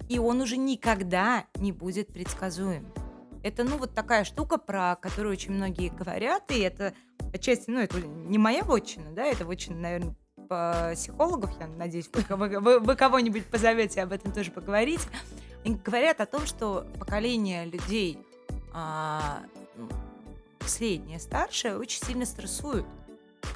И 0.07 0.17
он 0.17 0.41
уже 0.41 0.57
никогда 0.57 1.45
не 1.55 1.71
будет 1.71 2.07
предсказуем. 2.07 2.91
Это, 3.43 3.63
ну, 3.63 3.77
вот 3.77 3.93
такая 3.93 4.23
штука, 4.23 4.57
про 4.57 4.95
которую 4.95 5.33
очень 5.33 5.53
многие 5.53 5.89
говорят, 5.89 6.51
и 6.51 6.59
это 6.59 6.93
отчасти, 7.33 7.69
ну, 7.69 7.79
это 7.79 7.99
не 7.99 8.39
моя 8.39 8.63
вотчина, 8.63 9.11
да, 9.11 9.25
это 9.25 9.45
вотчина, 9.45 9.79
наверное, 9.79 10.15
психологов, 10.49 11.51
я 11.59 11.67
надеюсь, 11.67 12.09
вы, 12.13 12.59
вы- 12.59 12.79
вы- 12.79 12.95
кого-нибудь 12.95 13.45
позовете 13.45 14.01
об 14.01 14.11
этом 14.11 14.31
тоже 14.31 14.51
поговорить. 14.51 15.01
Они 15.63 15.75
говорят 15.75 16.21
о 16.21 16.25
том, 16.25 16.45
что 16.45 16.87
поколение 16.97 17.65
людей 17.65 18.17
а, 18.73 19.41
ну, 19.75 19.87
среднее, 20.65 21.19
старшее 21.19 21.77
очень 21.77 22.03
сильно 22.03 22.25
стрессуют. 22.25 22.85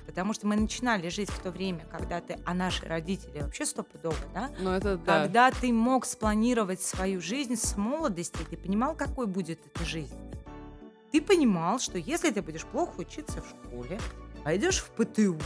Потому 0.06 0.34
что 0.34 0.48
мы 0.48 0.56
начинали 0.56 1.10
жить 1.10 1.30
в 1.30 1.40
то 1.40 1.52
время, 1.52 1.86
когда 1.92 2.22
ты, 2.22 2.38
а 2.46 2.54
наши 2.54 2.86
родители 2.86 3.42
вообще 3.42 3.66
стопудово, 3.66 4.16
да? 4.34 4.50
Ну, 4.60 4.70
это 4.70 4.98
да. 4.98 5.22
Когда 5.22 5.52
ты 5.52 5.74
мог 5.74 6.06
спланировать 6.06 6.82
свою 6.82 7.22
жизнь 7.22 7.56
с 7.56 7.76
молодости, 7.76 8.38
ты 8.50 8.56
понимал, 8.56 8.96
какой 8.96 9.28
будет 9.28 9.60
эта 9.66 9.84
жизнь. 9.86 10.16
Ты 11.12 11.22
понимал, 11.22 11.80
что 11.80 11.98
если 11.98 12.32
ты 12.32 12.42
будешь 12.42 12.66
плохо 12.66 12.94
учиться 12.98 13.42
в 13.42 13.50
школе, 13.50 14.00
пойдешь 14.44 14.80
в 14.80 14.90
ПТУ, 14.92 15.38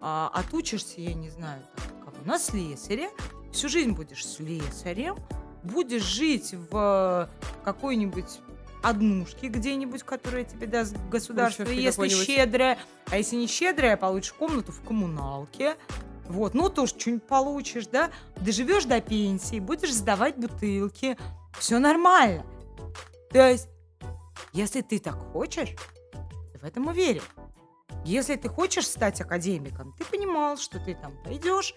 а, 0.00 0.30
отучишься, 0.34 1.00
я 1.00 1.14
не 1.14 1.30
знаю, 1.30 1.62
там, 1.76 2.04
кого, 2.04 2.24
на 2.24 2.38
слесаря, 2.38 3.10
всю 3.52 3.68
жизнь 3.68 3.92
будешь 3.92 4.26
слесарем, 4.26 5.16
будешь 5.62 6.04
жить 6.04 6.54
в 6.70 7.28
какой-нибудь 7.64 8.40
однушке 8.82 9.48
где-нибудь, 9.48 10.02
которая 10.02 10.44
тебе 10.44 10.66
даст 10.66 10.96
государство, 11.10 11.64
если 11.64 12.08
щедрая, 12.08 12.78
а 13.10 13.16
если 13.16 13.36
не 13.36 13.46
щедрая, 13.46 13.96
получишь 13.96 14.32
комнату 14.32 14.72
в 14.72 14.80
коммуналке, 14.82 15.76
вот, 16.28 16.54
ну 16.54 16.68
тоже 16.68 16.94
что-нибудь 16.98 17.26
получишь, 17.26 17.86
да, 17.86 18.10
доживешь 18.36 18.84
до 18.84 19.00
пенсии, 19.00 19.60
будешь 19.60 19.94
сдавать 19.94 20.36
бутылки, 20.36 21.16
все 21.58 21.78
нормально. 21.78 22.44
То 23.30 23.50
есть, 23.50 23.68
если 24.52 24.82
ты 24.82 24.98
так 24.98 25.16
хочешь, 25.32 25.74
ты 26.52 26.58
в 26.58 26.64
этом 26.64 26.86
уверен. 26.86 27.22
Если 28.04 28.36
ты 28.36 28.48
хочешь 28.48 28.86
стать 28.86 29.20
академиком, 29.20 29.94
ты 29.98 30.04
понимал, 30.04 30.56
что 30.56 30.78
ты 30.78 30.94
там 30.94 31.12
пойдешь, 31.24 31.74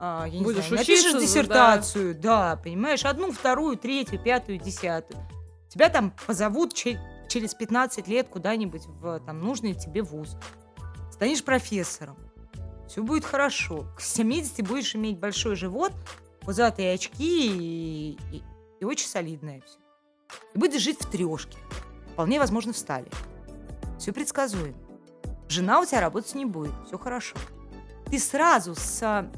а, 0.00 0.24
я 0.26 0.38
не 0.38 0.44
Будешь 0.44 0.66
знаю, 0.68 0.80
напишешь 0.80 1.14
учиться, 1.14 1.18
да. 1.18 1.20
диссертацию, 1.20 2.14
да. 2.14 2.56
понимаешь, 2.62 3.04
одну, 3.04 3.30
вторую, 3.32 3.76
третью, 3.76 4.18
пятую, 4.22 4.58
десятую. 4.58 5.20
Тебя 5.68 5.88
там 5.88 6.14
позовут 6.26 6.74
че- 6.74 7.00
через 7.28 7.54
15 7.54 8.08
лет 8.08 8.28
куда-нибудь 8.28 8.86
в 8.86 9.20
там, 9.20 9.40
нужный 9.40 9.74
тебе 9.74 10.02
вуз. 10.02 10.36
Станешь 11.12 11.44
профессором. 11.44 12.16
Все 12.88 13.02
будет 13.02 13.24
хорошо. 13.24 13.86
К 13.96 14.00
70 14.00 14.66
будешь 14.66 14.94
иметь 14.94 15.18
большой 15.18 15.56
живот, 15.56 15.92
пузатые 16.40 16.94
очки 16.94 17.46
и, 17.46 18.18
и- 18.32 18.42
и 18.80 18.84
очень 18.84 19.08
солидное 19.08 19.60
все. 19.66 19.78
И 20.54 20.58
будешь 20.58 20.80
жить 20.80 21.00
в 21.00 21.10
трешке. 21.10 21.58
Вполне 22.12 22.38
возможно, 22.38 22.72
в 22.72 22.78
стали. 22.78 23.10
Все 23.98 24.12
предсказуемо. 24.12 24.74
Жена 25.48 25.80
у 25.80 25.84
тебя 25.84 26.00
работать 26.00 26.34
не 26.34 26.44
будет, 26.44 26.72
все 26.86 26.98
хорошо. 26.98 27.36
Ты 28.10 28.18
сразу 28.18 28.74
со, 28.74 29.30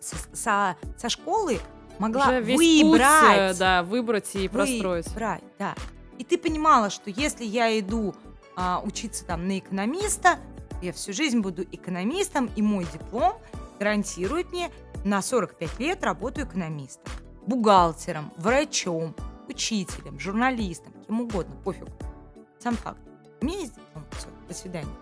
со, 0.00 0.16
со- 0.32 0.76
со 0.96 1.08
школы 1.08 1.58
могла 1.98 2.26
Уже 2.28 2.40
весь 2.40 2.58
путь, 2.58 2.82
выбрать 2.92 3.54
э, 3.54 3.54
да, 3.58 3.82
выбрать 3.82 4.34
и 4.34 4.48
простроить. 4.48 5.06
Выбрать, 5.08 5.42
да. 5.58 5.74
И 6.18 6.24
ты 6.24 6.38
понимала, 6.38 6.90
что 6.90 7.10
если 7.10 7.44
я 7.44 7.78
иду 7.78 8.14
а, 8.56 8.80
учиться 8.84 9.24
там 9.24 9.46
на 9.48 9.58
экономиста, 9.58 10.38
я 10.80 10.92
всю 10.92 11.12
жизнь 11.12 11.40
буду 11.40 11.62
экономистом, 11.62 12.50
и 12.56 12.62
мой 12.62 12.86
диплом 12.92 13.34
гарантирует 13.78 14.52
мне 14.52 14.70
на 15.04 15.22
45 15.22 15.78
лет 15.80 16.04
работу 16.04 16.42
экономистом, 16.42 17.12
бухгалтером, 17.46 18.32
врачом, 18.36 19.14
учителем, 19.48 20.18
журналистом, 20.18 20.92
кем 21.06 21.20
угодно, 21.20 21.54
пофиг. 21.64 21.88
Сам 22.58 22.76
факт. 22.76 23.00
У 23.40 23.44
меня 23.46 23.60
есть 23.60 23.74
диплом, 23.74 24.04
все, 24.12 24.28
до 24.48 24.54
свидания. 24.54 24.94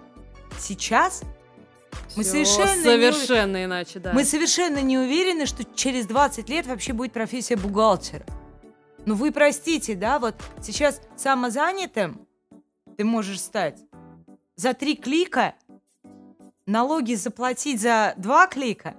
Сейчас 0.61 1.23
мы 2.17 2.23
Всё 2.23 2.33
совершенно 2.45 2.77
не 2.77 2.83
совершенно 2.83 3.65
иначе, 3.65 3.99
да. 3.99 4.13
мы 4.13 4.25
совершенно 4.25 4.83
не 4.83 4.99
уверены, 4.99 5.47
что 5.47 5.65
через 5.65 6.07
20 6.07 6.49
лет 6.49 6.67
вообще 6.67 6.93
будет 6.93 7.13
профессия 7.13 7.57
бухгалтера. 7.57 8.25
Ну 9.07 9.15
вы 9.15 9.33
простите, 9.33 9.95
да, 9.95 10.19
вот 10.19 10.35
сейчас 10.63 11.01
самозанятым 11.17 12.27
ты 12.97 13.05
можешь 13.05 13.41
стать 13.41 13.79
за 14.57 14.75
три 14.75 14.97
клика, 14.97 15.55
налоги 16.67 17.15
заплатить 17.15 17.81
за 17.81 18.15
два 18.19 18.47
клика, 18.47 18.95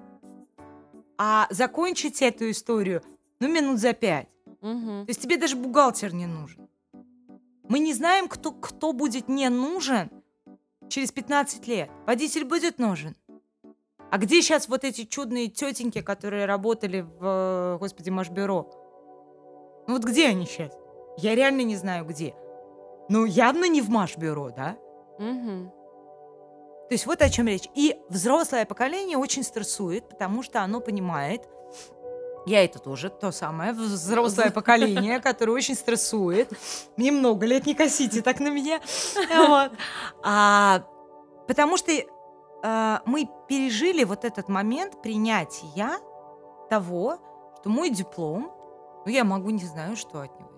а 1.17 1.47
закончить 1.51 2.21
эту 2.21 2.49
историю, 2.49 3.03
ну, 3.39 3.47
минут 3.47 3.79
за 3.79 3.93
пять. 3.93 4.27
Мгм. 4.61 5.05
То 5.05 5.09
есть 5.09 5.21
тебе 5.21 5.37
даже 5.37 5.55
бухгалтер 5.55 6.13
не 6.13 6.25
нужен. 6.25 6.67
Мы 7.69 7.79
не 7.79 7.93
знаем, 7.93 8.27
кто, 8.27 8.51
кто 8.51 8.91
будет 8.91 9.29
не 9.29 9.49
нужен 9.49 10.09
через 10.91 11.11
15 11.11 11.67
лет. 11.67 11.89
Водитель 12.05 12.45
будет 12.45 12.77
нужен. 12.77 13.15
А 14.11 14.17
где 14.17 14.41
сейчас 14.41 14.67
вот 14.67 14.83
эти 14.83 15.05
чудные 15.05 15.47
тетеньки, 15.47 16.01
которые 16.01 16.45
работали 16.45 17.01
в, 17.01 17.77
господи, 17.79 18.09
Машбюро? 18.09 18.69
Ну 19.87 19.93
вот 19.93 20.03
где 20.03 20.27
они 20.27 20.45
сейчас? 20.45 20.73
Я 21.17 21.33
реально 21.33 21.61
не 21.61 21.77
знаю, 21.77 22.05
где. 22.05 22.35
Ну, 23.09 23.25
явно 23.25 23.67
не 23.67 23.81
в 23.81 23.89
Машбюро, 23.89 24.51
да? 24.51 24.77
Мгм. 25.17 25.71
То 26.89 26.93
есть 26.93 27.05
вот 27.05 27.21
о 27.21 27.29
чем 27.29 27.47
речь. 27.47 27.69
И 27.73 27.97
взрослое 28.09 28.65
поколение 28.65 29.17
очень 29.17 29.43
стрессует, 29.43 30.09
потому 30.09 30.43
что 30.43 30.61
оно 30.61 30.81
понимает, 30.81 31.47
я 32.45 32.63
это 32.63 32.79
тоже 32.79 33.09
то 33.09 33.31
самое 33.31 33.73
взрослое 33.73 34.51
поколение, 34.51 35.19
которое 35.19 35.53
очень 35.53 35.75
стрессует. 35.75 36.51
Мне 36.97 37.11
много 37.11 37.45
лет, 37.45 37.65
не 37.65 37.75
косите 37.75 38.21
так 38.21 38.39
на 38.39 38.49
меня. 38.49 38.79
Вот. 39.51 39.71
А, 40.23 40.83
потому 41.47 41.77
что 41.77 41.91
а, 42.63 43.01
мы 43.05 43.29
пережили 43.47 44.03
вот 44.03 44.25
этот 44.25 44.49
момент 44.49 45.01
принятия 45.01 45.99
того, 46.69 47.17
что 47.59 47.69
мой 47.69 47.89
диплом, 47.89 48.51
ну 49.05 49.11
я 49.11 49.23
могу 49.23 49.49
не 49.49 49.65
знаю, 49.65 49.95
что 49.95 50.21
от 50.21 50.39
него 50.39 50.51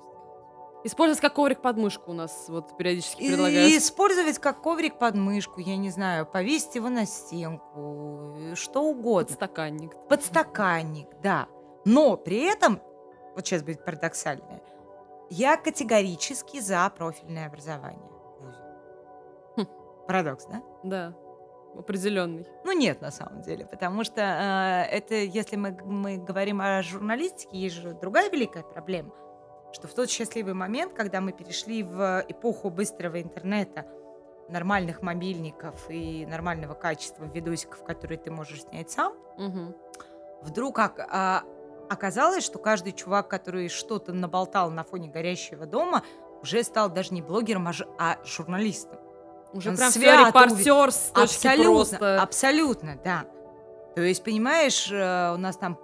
Использовать 0.85 1.21
как 1.21 1.33
коврик 1.33 1.61
под 1.61 1.77
мышку 1.77 2.11
у 2.11 2.13
нас 2.13 2.45
вот 2.49 2.75
периодически 2.75 3.25
предлагают. 3.27 3.71
И 3.71 3.77
использовать 3.77 4.37
как 4.39 4.61
коврик 4.61 4.99
под 4.99 5.15
мышку, 5.15 5.61
я 5.61 5.77
не 5.77 5.89
знаю, 5.89 6.25
повесить 6.25 6.75
его 6.75 6.89
на 6.89 7.05
стенку, 7.05 8.35
что 8.55 8.83
угодно. 8.83 9.27
Подстаканник. 9.29 9.95
Подстаканник, 10.09 11.07
да. 11.21 11.47
Но 11.85 12.17
при 12.17 12.43
этом, 12.45 12.81
вот 13.35 13.45
сейчас 13.45 13.63
будет 13.63 13.83
парадоксальное, 13.83 14.61
я 15.29 15.57
категорически 15.57 16.59
за 16.59 16.89
профильное 16.95 17.47
образование 17.47 18.09
в 18.39 18.43
ВУЗе. 18.43 18.59
Хм. 19.57 20.05
Парадокс, 20.07 20.45
да? 20.45 20.63
Да, 20.83 21.15
определенный. 21.77 22.45
Ну 22.63 22.71
нет, 22.71 23.01
на 23.01 23.11
самом 23.11 23.41
деле, 23.41 23.65
потому 23.65 24.03
что 24.03 24.21
э, 24.21 24.95
это, 24.95 25.15
если 25.15 25.55
мы, 25.55 25.71
мы 25.83 26.17
говорим 26.17 26.61
о 26.61 26.81
журналистике, 26.83 27.57
есть 27.57 27.75
же 27.75 27.93
другая 27.93 28.29
великая 28.29 28.63
проблема, 28.63 29.11
что 29.73 29.87
в 29.87 29.93
тот 29.93 30.09
счастливый 30.09 30.53
момент, 30.53 30.93
когда 30.93 31.19
мы 31.21 31.31
перешли 31.31 31.83
в 31.83 32.23
эпоху 32.27 32.69
быстрого 32.69 33.21
интернета, 33.21 33.85
нормальных 34.49 35.01
мобильников 35.01 35.89
и 35.89 36.25
нормального 36.25 36.73
качества 36.73 37.25
видосиков, 37.25 37.83
которые 37.83 38.19
ты 38.19 38.29
можешь 38.29 38.63
снять 38.63 38.91
сам, 38.91 39.13
угу. 39.37 39.75
вдруг 40.41 40.75
как, 40.75 40.99
а, 41.09 41.43
оказалось, 41.93 42.43
что 42.43 42.60
каждый 42.60 42.91
чувак, 42.91 43.27
который 43.29 43.69
что-то 43.69 44.12
наболтал 44.12 44.69
на 44.69 44.84
фоне 44.84 45.10
горящего 45.10 45.65
дома, 45.65 46.03
уже 46.41 46.63
стал 46.63 46.89
даже 46.89 47.13
не 47.13 47.21
блогером, 47.21 47.67
а, 47.67 47.73
а 47.97 48.17
журналистом. 48.25 48.99
Уже 49.53 49.69
Он 49.69 49.77
прям 49.77 49.91
свято 49.91 50.27
репортер 50.27 50.91
с 50.91 51.12
точки 51.13 51.47
абсолютно, 51.47 51.73
просто. 51.73 52.21
Абсолютно, 52.21 52.99
да. 53.03 53.25
То 53.95 54.01
есть, 54.01 54.23
понимаешь, 54.23 54.91
э, 54.91 55.34
у 55.34 55.38
нас 55.38 55.56
там 55.58 55.77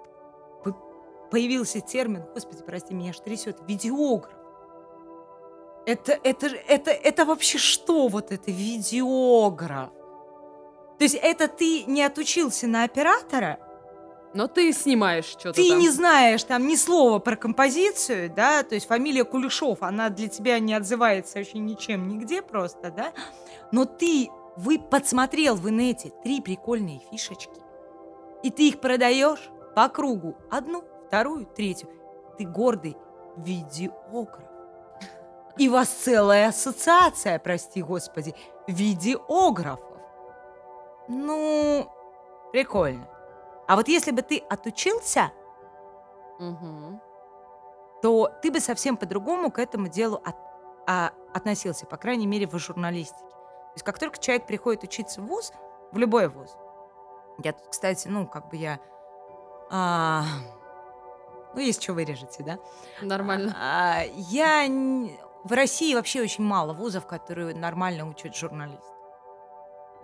появился 1.29 1.79
термин, 1.79 2.25
господи, 2.33 2.63
прости, 2.63 2.93
меня 2.93 3.11
аж 3.11 3.19
трясет, 3.19 3.57
видеограф. 3.67 4.33
Это, 5.85 6.19
это, 6.23 6.47
это, 6.47 6.91
это 6.91 7.25
вообще 7.25 7.57
что 7.57 8.07
вот 8.07 8.31
это 8.31 8.51
видеограф? 8.51 9.91
То 10.97 11.03
есть 11.03 11.15
это 11.15 11.47
ты 11.47 11.83
не 11.85 12.03
отучился 12.03 12.67
на 12.67 12.83
оператора, 12.83 13.59
но 14.33 14.47
ты 14.47 14.71
снимаешь 14.73 15.25
что-то 15.25 15.53
Ты 15.53 15.69
там. 15.69 15.79
не 15.79 15.89
знаешь 15.89 16.43
там 16.43 16.67
ни 16.67 16.75
слова 16.75 17.19
про 17.19 17.35
композицию, 17.35 18.29
да, 18.29 18.63
то 18.63 18.75
есть 18.75 18.87
фамилия 18.87 19.23
Кулешов, 19.23 19.81
она 19.81 20.09
для 20.09 20.27
тебя 20.27 20.59
не 20.59 20.73
отзывается 20.73 21.39
вообще 21.39 21.57
ничем, 21.59 22.07
нигде 22.07 22.41
просто, 22.41 22.91
да, 22.91 23.13
но 23.71 23.85
ты, 23.85 24.29
вы 24.55 24.79
подсмотрел 24.79 25.55
в 25.55 25.69
инете 25.69 26.11
три 26.23 26.41
прикольные 26.41 27.01
фишечки, 27.11 27.59
и 28.43 28.51
ты 28.51 28.69
их 28.69 28.79
продаешь 28.79 29.49
по 29.75 29.89
кругу, 29.89 30.35
одну, 30.49 30.83
вторую, 31.07 31.45
третью. 31.45 31.89
Ты 32.37 32.45
гордый 32.45 32.95
видеограф. 33.37 34.47
И 35.57 35.67
у 35.67 35.73
вас 35.73 35.89
целая 35.89 36.49
ассоциация, 36.49 37.37
прости 37.39 37.81
господи, 37.81 38.33
видеографов. 38.67 39.97
Ну, 41.09 41.89
прикольно. 42.53 43.09
А 43.69 43.75
вот 43.75 43.87
если 43.87 44.09
бы 44.09 44.23
ты 44.23 44.39
отучился, 44.49 45.31
угу. 46.39 46.99
то 48.01 48.31
ты 48.41 48.51
бы 48.51 48.59
совсем 48.59 48.97
по-другому 48.97 49.51
к 49.51 49.59
этому 49.59 49.87
делу 49.89 50.19
от, 50.25 50.35
а, 50.87 51.11
относился, 51.35 51.85
по 51.85 51.95
крайней 51.95 52.25
мере, 52.25 52.47
в 52.47 52.57
журналистике. 52.57 53.29
То 53.29 53.73
есть 53.75 53.85
как 53.85 53.99
только 53.99 54.17
человек 54.17 54.47
приходит 54.47 54.83
учиться 54.85 55.21
в 55.21 55.27
ВУЗ, 55.27 55.53
в 55.91 55.99
любой 55.99 56.29
ВУЗ, 56.29 56.57
я 57.43 57.53
тут, 57.53 57.67
кстати, 57.69 58.07
ну, 58.07 58.25
как 58.25 58.49
бы 58.49 58.55
я... 58.55 58.79
А, 59.69 60.23
ну, 61.53 61.59
есть 61.59 61.83
что 61.83 61.93
вырежете, 61.93 62.41
да? 62.41 62.57
Нормально. 63.03 63.55
А, 63.55 64.01
я... 64.15 64.67
В 65.43 65.53
России 65.53 65.93
вообще 65.93 66.23
очень 66.23 66.43
мало 66.43 66.73
вузов, 66.73 67.05
которые 67.05 67.55
нормально 67.55 68.09
учат 68.09 68.35
журналист. 68.35 68.98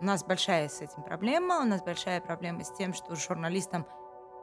У 0.06 0.08
нас 0.08 0.24
большая 0.24 0.70
с 0.70 0.82
этим 0.82 1.02
проблема. 1.02 1.62
У 1.62 1.64
нас 1.64 1.82
большая 1.82 2.22
проблема 2.22 2.64
с 2.64 2.70
тем, 2.70 2.94
что 2.94 3.16
журналистам 3.16 3.88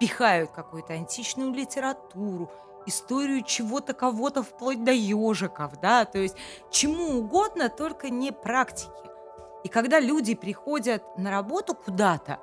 пихают 0.01 0.51
какую-то 0.51 0.95
античную 0.95 1.53
литературу, 1.53 2.51
историю 2.85 3.45
чего-то, 3.45 3.95
кого-то, 3.95 4.43
вплоть 4.43 4.83
до 4.83 4.91
ежиков, 4.91 5.81
да, 5.81 6.05
то 6.05 6.19
есть 6.19 6.37
чему 6.73 7.21
угодно, 7.21 7.69
только 7.69 8.11
не 8.11 8.33
практики. 8.33 8.91
И 9.63 9.69
когда 9.69 10.01
люди 10.01 10.35
приходят 10.35 11.05
на 11.17 11.31
работу 11.31 11.77
куда-то, 11.77 12.41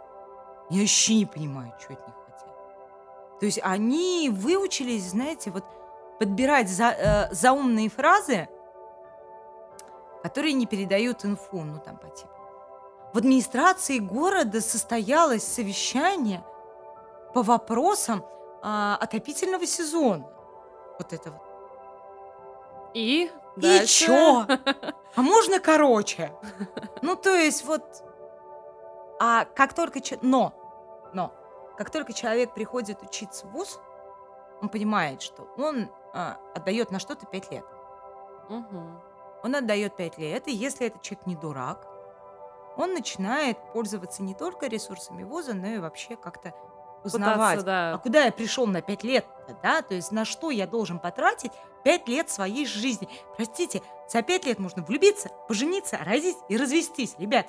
я 0.69 0.79
вообще 0.79 1.15
не 1.15 1.25
понимаю, 1.25 1.73
что 1.77 1.95
от 1.95 2.07
них 2.07 2.15
хотят. 2.25 2.55
То 3.41 3.45
есть 3.45 3.59
они 3.61 4.29
выучились, 4.31 5.09
знаете, 5.09 5.51
вот 5.51 5.65
подбирать 6.19 6.69
за, 6.69 6.91
э, 6.91 7.33
заумные 7.33 7.89
фразы, 7.89 8.47
которые 10.23 10.53
не 10.53 10.65
передают 10.65 11.25
инфу, 11.25 11.63
ну 11.63 11.79
там 11.79 11.97
по 11.97 12.07
типу 12.07 12.38
в 13.13 13.17
администрации 13.17 13.99
города 13.99 14.61
состоялось 14.61 15.43
совещание 15.43 16.43
по 17.33 17.41
вопросам 17.41 18.23
а, 18.61 18.97
отопительного 18.99 19.65
сезона. 19.65 20.27
Вот 20.97 21.13
это 21.13 21.31
вот. 21.31 21.41
И? 22.93 23.31
И 23.57 23.61
дальше? 23.61 24.05
чё? 24.05 24.47
А 25.15 25.21
можно 25.21 25.59
короче? 25.59 26.31
Ну, 27.01 27.15
то 27.15 27.33
есть 27.35 27.65
вот... 27.65 27.83
А 29.19 29.45
как 29.45 29.73
только... 29.73 29.99
Но, 30.21 30.53
но, 31.13 31.33
как 31.77 31.89
только 31.89 32.13
человек 32.13 32.53
приходит 32.53 33.01
учиться 33.01 33.47
в 33.47 33.51
ВУЗ, 33.51 33.79
он 34.61 34.69
понимает, 34.69 35.21
что 35.21 35.47
он 35.57 35.89
а, 36.13 36.37
отдает 36.53 36.91
на 36.91 36.99
что-то 36.99 37.25
пять 37.25 37.51
лет. 37.51 37.65
Угу. 38.49 38.81
Он 39.43 39.55
отдает 39.55 39.95
пять 39.95 40.17
лет, 40.17 40.47
и 40.47 40.51
если 40.51 40.87
этот 40.87 41.01
человек 41.01 41.25
не 41.25 41.35
дурак, 41.35 41.87
он 42.79 42.93
начинает 42.93 43.57
пользоваться 43.73 44.23
не 44.23 44.33
только 44.33 44.67
ресурсами 44.67 45.23
вуза, 45.23 45.53
но 45.53 45.67
и 45.67 45.79
вообще 45.79 46.15
как-то 46.15 46.53
узнавать, 47.03 47.59
Пытаться, 47.59 47.65
да. 47.65 47.93
а 47.93 47.97
куда 47.97 48.23
я 48.23 48.31
пришел 48.31 48.67
на 48.67 48.81
пять 48.81 49.03
лет, 49.03 49.25
да, 49.61 49.81
то 49.81 49.95
есть 49.95 50.13
на 50.13 50.23
что 50.23 50.49
я 50.49 50.65
должен 50.65 50.97
потратить 50.99 51.51
пять 51.83 52.07
лет 52.07 52.29
своей 52.29 52.65
жизни. 52.65 53.09
Простите, 53.35 53.81
за 54.07 54.21
пять 54.21 54.45
лет 54.45 54.59
можно 54.59 54.81
влюбиться, 54.81 55.29
пожениться, 55.49 55.97
родить 55.97 56.37
и 56.47 56.55
развестись, 56.55 57.15
ребят. 57.19 57.47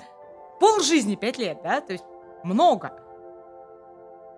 Пол 0.58 0.80
жизни 0.80 1.14
пять 1.14 1.38
лет, 1.38 1.60
да, 1.62 1.80
то 1.80 1.92
есть 1.92 2.04
много. 2.42 2.92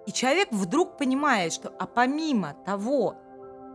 И 0.04 0.12
человек 0.12 0.48
вдруг 0.50 0.98
понимает, 0.98 1.54
что 1.54 1.72
а 1.78 1.86
помимо 1.86 2.54
того, 2.66 3.16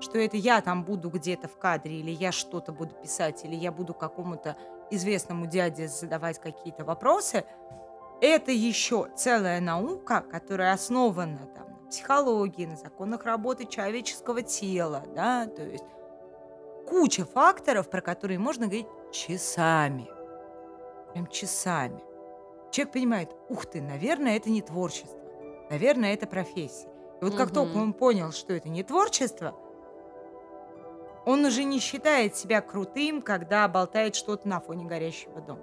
что 0.02 0.20
это 0.20 0.38
я 0.38 0.62
там 0.62 0.84
буду 0.84 1.10
где-то 1.10 1.48
в 1.48 1.58
кадре, 1.58 2.00
или 2.00 2.12
я 2.12 2.32
что-то 2.32 2.72
буду 2.72 2.94
писать, 2.94 3.44
или 3.44 3.56
я 3.56 3.72
буду 3.72 3.96
какому-то 3.96 4.56
известному 4.92 5.46
дяде 5.48 5.88
задавать 5.88 6.40
какие-то 6.40 6.86
вопросы, 6.86 7.46
это 8.22 8.52
еще 8.52 9.08
целая 9.16 9.62
наука, 9.62 10.22
которая 10.22 10.74
основана 10.74 11.46
там, 11.56 11.70
на 11.70 11.90
психологии, 11.90 12.66
на 12.66 12.76
законах 12.76 13.26
работы 13.26 13.66
человеческого 13.66 14.42
тела, 14.42 15.04
да, 15.16 15.46
то 15.46 15.64
есть 15.64 15.84
куча 16.88 17.26
факторов, 17.26 17.90
про 17.90 18.02
которые 18.02 18.40
можно 18.40 18.66
говорить 18.66 18.88
часами, 19.12 20.10
прям 21.14 21.28
часами. 21.28 22.02
Человек 22.72 22.94
понимает, 22.94 23.32
ух 23.50 23.66
ты, 23.66 23.82
наверное, 23.82 24.38
это 24.38 24.50
не 24.50 24.62
творчество, 24.62 25.20
наверное, 25.70 26.14
это 26.14 26.28
профессия. 26.28 26.90
И 27.22 27.26
вот 27.26 27.36
как 27.36 27.52
только 27.52 27.78
он 27.78 27.94
понял, 27.94 28.32
что 28.32 28.54
это 28.54 28.70
не 28.70 28.84
творчество– 28.84 29.56
он 31.28 31.44
уже 31.44 31.66
не 31.66 31.80
считает 31.82 32.38
себя 32.38 32.62
крутым, 32.62 33.22
когда 33.22 33.68
болтает 33.68 34.16
что-то 34.16 34.48
на 34.48 34.62
фоне 34.62 34.86
горящего 34.86 35.42
дома. 35.42 35.60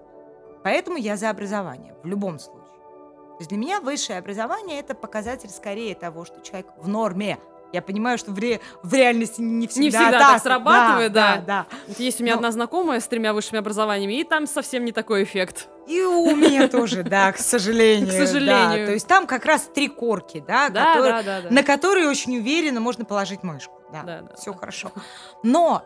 Поэтому 0.63 0.99
я 0.99 1.17
за 1.17 1.31
образование 1.31 1.95
в 2.03 2.07
любом 2.07 2.39
случае. 2.39 2.65
То 2.65 3.37
есть 3.41 3.49
для 3.49 3.59
меня 3.59 3.81
высшее 3.81 4.19
образование 4.19 4.79
это 4.79 4.95
показатель 4.95 5.49
скорее 5.49 5.95
того, 5.95 6.27
что 6.27 6.43
человек 6.43 6.67
в 6.77 6.87
норме. 6.87 7.39
Я 7.73 7.81
понимаю, 7.81 8.19
что 8.19 8.31
в, 8.31 8.39
ре... 8.39 8.61
в 8.83 8.93
реальности 8.93 9.41
не 9.41 9.67
всегда, 9.67 9.83
не 9.83 9.91
всегда 9.91 10.19
так, 10.19 10.33
так 10.33 10.43
срабатывает, 10.43 11.13
да. 11.13 11.37
да, 11.39 11.67
да. 11.89 11.95
Есть 11.97 12.21
у 12.21 12.25
меня 12.25 12.35
Но... 12.35 12.41
одна 12.41 12.53
знакомая 12.53 13.01
с 13.01 13.09
тремя 13.09 13.33
высшими 13.33 13.59
образованиями, 13.59 14.21
и 14.21 14.25
там 14.25 14.47
совсем 14.47 14.85
не 14.85 14.93
такой 14.93 15.25
эффект. 15.25 15.69
И 15.89 16.03
у 16.03 16.37
меня 16.37 16.69
тоже, 16.69 17.05
да, 17.05 17.33
к 17.33 17.39
сожалению. 17.39 18.11
К 18.11 18.13
сожалению. 18.13 18.81
Да. 18.81 18.87
То 18.87 18.93
есть 18.93 19.07
там 19.09 19.27
как 19.27 19.47
раз 19.47 19.63
три 19.75 19.89
корки, 19.89 20.45
да, 20.47 20.69
да, 20.69 20.95
которые, 20.95 21.13
да, 21.15 21.23
да, 21.23 21.41
да. 21.41 21.51
на 21.51 21.63
которые 21.63 22.07
очень 22.07 22.37
уверенно 22.37 22.81
можно 22.81 23.07
положить 23.07 23.43
мышку 23.43 23.84
да, 24.03 24.21
да, 24.21 24.29
да 24.29 24.35
все 24.37 24.53
да. 24.53 24.59
хорошо. 24.59 24.91
Но 25.43 25.83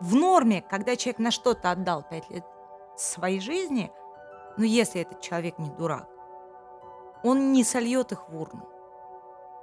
в 0.00 0.14
норме, 0.14 0.62
когда 0.62 0.96
человек 0.96 1.18
на 1.18 1.30
что-то 1.30 1.70
отдал 1.70 2.02
5 2.02 2.30
лет 2.30 2.44
своей 2.96 3.40
жизни, 3.40 3.90
Но 4.56 4.64
если 4.64 5.00
этот 5.00 5.20
человек 5.20 5.58
не 5.58 5.70
дурак, 5.70 6.08
он 7.22 7.52
не 7.52 7.64
сольет 7.64 8.12
их 8.12 8.28
в 8.28 8.36
урну. 8.36 8.68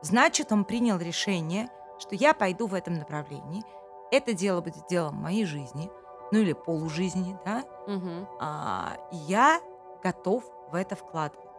Значит, 0.01 0.51
он 0.51 0.63
принял 0.63 0.97
решение, 0.97 1.69
что 1.99 2.15
я 2.15 2.34
пойду 2.34 2.67
в 2.67 2.73
этом 2.73 2.93
направлении. 2.95 3.63
Это 4.12 4.34
дело 4.34 4.62
будет 4.62 4.88
делом 4.88 5.15
моей 5.15 5.45
жизни, 5.45 5.91
ну 6.32 6.39
или 6.39 6.53
полужизни, 6.53 7.38
да. 7.45 7.63
Мгм. 7.88 8.27
А, 8.39 8.97
я 9.12 9.60
готов 10.03 10.43
в 10.71 10.75
это 10.75 10.95
вкладывать. 10.95 11.49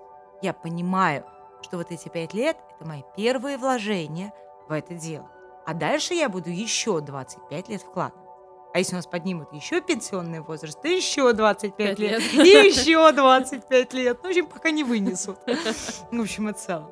Я 0.41 0.53
понимаю, 0.53 1.25
что 1.63 1.77
вот 1.77 1.91
эти 1.91 2.09
пять 2.09 2.35
лет– 2.35 2.57
это 2.77 2.89
мои 2.89 3.03
первые 3.17 3.59
вложения 3.59 4.33
в 4.69 4.73
это 4.73 4.95
дело. 4.95 5.29
А 5.69 5.75
дальше 5.75 6.15
я 6.15 6.31
буду 6.31 6.49
еще 6.49 6.99
25 6.99 7.69
лет 7.69 7.83
вкладывать. 7.83 8.25
А 8.73 8.79
если 8.79 8.95
у 8.95 8.97
нас 8.97 9.07
поднимут 9.07 9.53
еще 9.53 9.83
пенсионный 9.83 10.41
возраст, 10.41 10.81
то 10.81 10.89
еще 10.89 11.35
25 11.35 11.77
Пять 11.77 11.99
лет. 11.99 12.33
лет. 12.33 12.47
И 12.47 12.69
еще 12.69 13.13
25 13.13 13.93
лет. 13.93 14.19
Ну, 14.23 14.29
в 14.29 14.31
общем, 14.31 14.47
пока 14.47 14.71
не 14.71 14.83
вынесут. 14.83 15.37
В 16.11 16.21
общем 16.23 16.49
и 16.49 16.55
целом. 16.55 16.87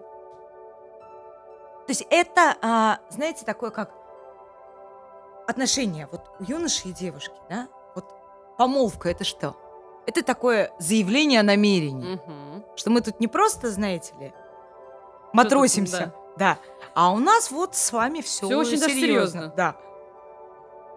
То 1.87 1.89
есть 1.89 2.07
это, 2.11 2.55
а, 2.61 2.99
знаете, 3.09 3.47
такое 3.47 3.71
как 3.71 3.95
отношения 5.49 6.07
вот 6.13 6.31
у 6.39 6.45
юноши 6.45 6.89
и 6.89 6.93
девушки, 6.93 7.37
да? 7.49 7.69
Вот 7.95 8.15
помолвка– 8.59 9.09
это 9.11 9.25
что? 9.25 9.57
Это 10.07 10.23
такое 10.23 10.71
заявление 10.79 11.41
о 11.41 11.45
намерении. 11.45 12.17
Мгм. 12.17 12.65
Что 12.77 12.91
мы 12.91 13.01
тут 13.01 13.21
не 13.21 13.27
просто, 13.27 13.71
знаете 13.71 14.13
ли, 14.21 14.35
матросимся, 15.33 16.13
да. 16.15 16.26
А 16.95 17.13
у 17.13 17.19
нас 17.19 17.51
вот 17.51 17.75
с 17.75 17.93
вами 17.93 18.21
все, 18.21 18.47
Всё 18.47 18.59
очень 18.59 18.81
даже 18.81 18.95
серьезно. 18.95 19.53
Да. 19.57 19.77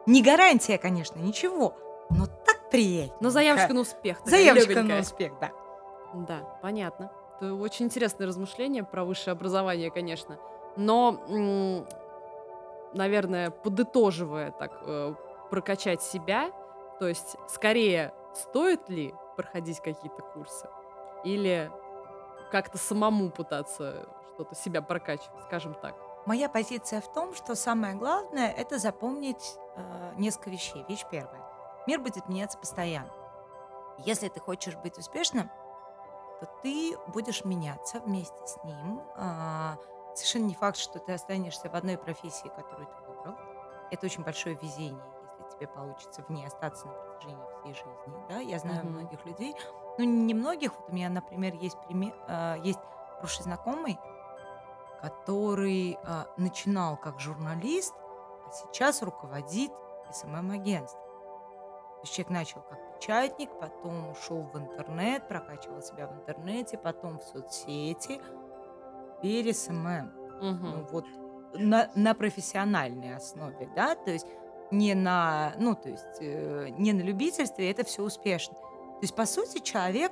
Не 0.05 0.23
гарантия, 0.23 0.77
конечно, 0.77 1.19
ничего, 1.19 1.75
но 2.09 2.25
так 2.25 2.69
приятно. 2.69 3.17
Но 3.19 3.29
заявочка 3.29 3.73
на 3.73 3.81
успех. 3.81 4.17
Заявочка 4.25 4.69
на 4.69 4.73
легонькая. 4.75 5.01
успех, 5.01 5.33
да. 5.39 5.51
Да, 6.13 6.39
понятно. 6.61 7.11
Это 7.35 7.53
очень 7.53 7.85
интересное 7.85 8.27
размышление 8.27 8.83
про 8.83 9.03
высшее 9.03 9.33
образование, 9.33 9.91
конечно. 9.91 10.37
Но, 10.75 11.19
наверное, 12.93 13.51
подытоживая 13.51 14.51
так, 14.51 14.71
э, 14.85 15.13
прокачать 15.49 16.01
себя, 16.01 16.51
то 16.99 17.07
есть 17.07 17.35
скорее 17.47 18.13
стоит 18.33 18.89
ли 18.89 19.13
проходить 19.35 19.79
какие-то 19.79 20.21
курсы 20.21 20.67
или 21.23 21.71
как-то 22.51 22.77
самому 22.77 23.29
пытаться 23.29 24.07
что-то 24.39 24.55
себя 24.55 24.81
прокачивать, 24.81 25.43
скажем 25.43 25.73
так. 25.73 25.95
Моя 26.25 26.47
позиция 26.47 27.01
в 27.01 27.11
том, 27.11 27.35
что 27.35 27.55
самое 27.55 27.95
главное– 27.95 28.49
это 28.57 28.79
запомнить 28.79 29.57
э, 29.75 30.13
несколько 30.15 30.49
вещей. 30.49 30.85
Вещь 30.87 31.05
первая. 31.11 31.43
Мир 31.87 31.99
будет 31.99 32.29
меняться 32.29 32.57
постоянно. 32.57 33.11
Если 33.97 34.29
ты 34.29 34.39
хочешь 34.39 34.77
быть 34.77 34.97
успешным, 34.97 35.49
то 36.39 36.45
ты 36.63 36.95
будешь 37.07 37.43
меняться 37.43 37.99
вместе 37.99 38.47
с 38.47 38.63
ним. 38.63 39.01
А, 39.17 39.75
совершенно 40.15 40.45
не 40.45 40.53
факт, 40.55 40.77
что 40.77 40.99
ты 40.99 41.11
останешься 41.11 41.69
в 41.69 41.75
одной 41.75 41.97
профессии, 41.97 42.47
которую 42.47 42.87
ты 42.87 43.09
выбрал. 43.09 43.35
Это 43.91 44.05
очень 44.05 44.23
большое 44.23 44.55
везение, 44.55 45.03
если 45.41 45.57
тебе 45.57 45.67
получится 45.67 46.23
в 46.23 46.29
ней 46.29 46.47
остаться 46.47 46.87
на 46.87 46.93
протяжении 46.93 47.43
всей 47.59 47.73
жизни. 47.73 48.23
Да? 48.29 48.37
Я 48.37 48.59
знаю 48.59 48.85
Мгм. 48.85 48.93
многих 48.93 49.25
людей, 49.25 49.53
ну 49.97 50.05
не 50.05 50.33
многих. 50.33 50.71
Вот 50.79 50.89
у 50.89 50.93
меня, 50.93 51.09
например, 51.09 51.55
есть, 51.55 51.77
пример, 51.87 52.13
а, 52.29 52.55
есть 52.63 52.79
бывший 53.21 53.43
знакомый, 53.43 53.99
который 55.01 55.97
а, 56.03 56.27
начинал 56.37 56.97
как 56.97 57.19
журналист, 57.19 57.93
а 58.45 58.51
сейчас 58.51 59.01
руководит 59.01 59.71
SMM-агентством. 60.11 61.01
То 61.01 62.03
есть 62.03 62.13
человек 62.13 62.31
начал 62.31 62.61
как 62.61 62.95
печатник, 62.95 63.49
потом 63.59 64.11
ушел 64.11 64.43
в 64.53 64.57
интернет, 64.57 65.27
прокачивал 65.27 65.81
себя 65.81 66.07
в 66.07 66.13
интернете, 66.13 66.77
потом 66.77 67.19
в 67.19 67.23
соцсети, 67.23 68.21
теперь 69.21 69.53
SMM. 69.53 70.11
Мгм. 70.41 70.71
Ну, 70.71 70.87
вот 70.91 71.05
на, 71.53 71.89
на 71.95 72.13
профессиональной 72.13 73.15
основе, 73.15 73.69
да, 73.75 73.95
то 73.95 74.11
есть 74.11 74.27
не 74.71 74.93
на, 74.93 75.53
ну, 75.57 75.75
то 75.75 75.89
есть 75.89 76.21
э, 76.21 76.69
не 76.77 76.93
на 76.93 77.01
любительстве, 77.01 77.71
это 77.71 77.83
все 77.83 78.03
успешно. 78.03 78.55
То 78.55 79.03
есть, 79.03 79.15
по 79.15 79.25
сути, 79.25 79.59
человек 79.59 80.11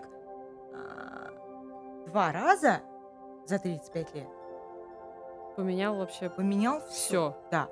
а, 0.73 1.31
два 2.07 2.31
раза 2.31 2.81
за 3.45 3.59
35 3.59 4.15
лет 4.15 4.36
Поменял 5.57 5.97
вообще 5.97 6.29
поменял 6.29 6.79
все. 6.81 7.31
все 7.31 7.37
Да. 7.51 7.67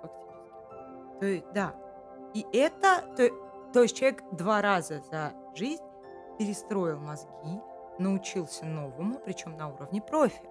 фактически. 0.00 1.18
То 1.18 1.26
есть, 1.26 1.52
да. 1.52 1.74
И 2.32 2.46
это, 2.52 3.02
то, 3.16 3.28
то 3.72 3.82
есть 3.82 3.96
человек 3.96 4.22
два 4.30 4.62
раза 4.62 5.00
за 5.10 5.32
жизнь 5.54 5.82
перестроил 6.38 7.00
мозги, 7.00 7.60
научился 7.98 8.64
новому, 8.66 9.18
причем 9.18 9.56
на 9.56 9.68
уровне 9.68 10.00
профи. 10.00 10.48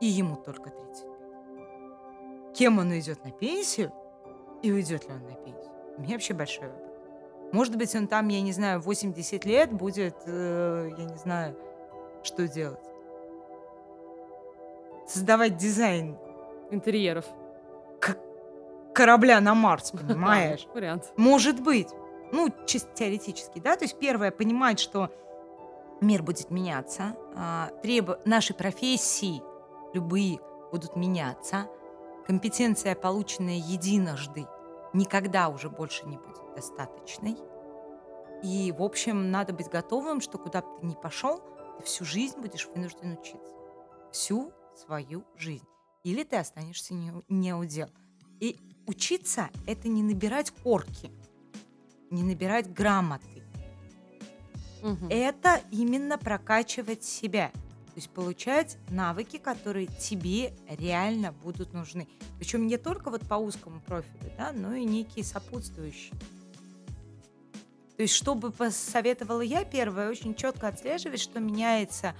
И 0.00 0.06
ему 0.06 0.36
только 0.36 0.70
35. 0.70 2.54
Кем 2.54 2.78
он 2.78 2.88
уйдет 2.88 3.22
на 3.24 3.32
пенсию 3.32 3.92
и 4.62 4.72
уйдет 4.72 5.06
ли 5.06 5.14
он 5.14 5.22
на 5.22 5.34
пенсию? 5.34 5.70
У 5.98 6.00
меня 6.00 6.14
вообще 6.14 6.32
большой 6.32 6.68
вопрос. 6.68 6.90
Может 7.52 7.76
быть, 7.76 7.94
он 7.94 8.08
там, 8.08 8.28
я 8.28 8.40
не 8.40 8.52
знаю, 8.52 8.80
80 8.80 9.44
лет 9.44 9.70
будет, 9.70 10.16
э, 10.26 10.90
я 10.96 11.04
не 11.04 11.16
знаю, 11.16 11.54
что 12.22 12.48
делать. 12.48 12.85
Создавать 15.06 15.56
дизайн 15.56 16.18
Интерьеров. 16.70 17.24
корабля 18.94 19.40
на 19.40 19.54
Марс, 19.54 19.90
понимаешь? 20.08 20.66
Вариант. 20.74 21.12
Может 21.16 21.60
быть. 21.62 21.88
Ну, 22.32 22.52
чисто 22.66 22.92
теоретически, 22.94 23.60
да? 23.60 23.76
То 23.76 23.84
есть 23.84 23.98
первое, 23.98 24.30
понимать, 24.32 24.80
что 24.80 25.10
мир 26.00 26.22
будет 26.22 26.50
меняться, 26.50 27.16
а, 27.36 27.68
требу... 27.82 28.16
наши 28.24 28.52
профессии 28.52 29.42
любые 29.94 30.40
будут 30.72 30.96
меняться, 30.96 31.68
компетенция, 32.26 32.94
полученная 32.94 33.56
единожды, 33.56 34.46
никогда 34.92 35.48
уже 35.48 35.70
больше 35.70 36.06
не 36.06 36.18
будет 36.18 36.54
достаточной. 36.54 37.36
И, 38.42 38.74
в 38.76 38.82
общем, 38.82 39.30
надо 39.30 39.52
быть 39.52 39.68
готовым, 39.68 40.20
что 40.20 40.38
куда 40.38 40.62
бы 40.62 40.68
ты 40.78 40.86
ни 40.86 40.94
пошел, 40.94 41.40
ты 41.78 41.84
всю 41.84 42.04
жизнь 42.04 42.38
будешь 42.40 42.66
вынужден 42.66 43.12
учиться. 43.12 43.52
Всю 44.10 44.52
свою 44.78 45.24
жизнь. 45.36 45.66
Или 46.04 46.22
ты 46.22 46.36
останешься 46.36 46.94
не, 46.94 47.12
не 47.28 47.54
у 47.54 47.64
дел. 47.64 47.88
И 48.40 48.58
учиться– 48.86 49.50
это 49.66 49.88
не 49.88 50.02
набирать 50.02 50.50
корки, 50.50 51.10
не 52.10 52.22
набирать 52.22 52.72
грамоты. 52.72 53.42
Мгм. 54.82 55.08
Это 55.08 55.60
именно 55.70 56.18
прокачивать 56.18 57.02
себя. 57.02 57.50
То 57.50 58.00
есть 58.00 58.10
получать 58.10 58.76
навыки, 58.90 59.38
которые 59.38 59.86
тебе 59.86 60.54
реально 60.68 61.32
будут 61.32 61.72
нужны. 61.72 62.06
Причем 62.38 62.66
не 62.66 62.76
только 62.76 63.10
вот 63.10 63.26
по 63.26 63.34
узкому 63.34 63.80
профилю, 63.80 64.30
да, 64.36 64.52
но 64.52 64.74
и 64.74 64.84
некие 64.84 65.24
сопутствующие. 65.24 66.12
То 67.96 68.02
есть, 68.02 68.12
что 68.12 68.34
бы 68.34 68.50
посоветовала 68.50 69.40
я, 69.40 69.64
первое, 69.64 70.10
очень 70.10 70.34
четко 70.34 70.68
отслеживать, 70.68 71.20
что 71.20 71.40
меняется 71.40 72.14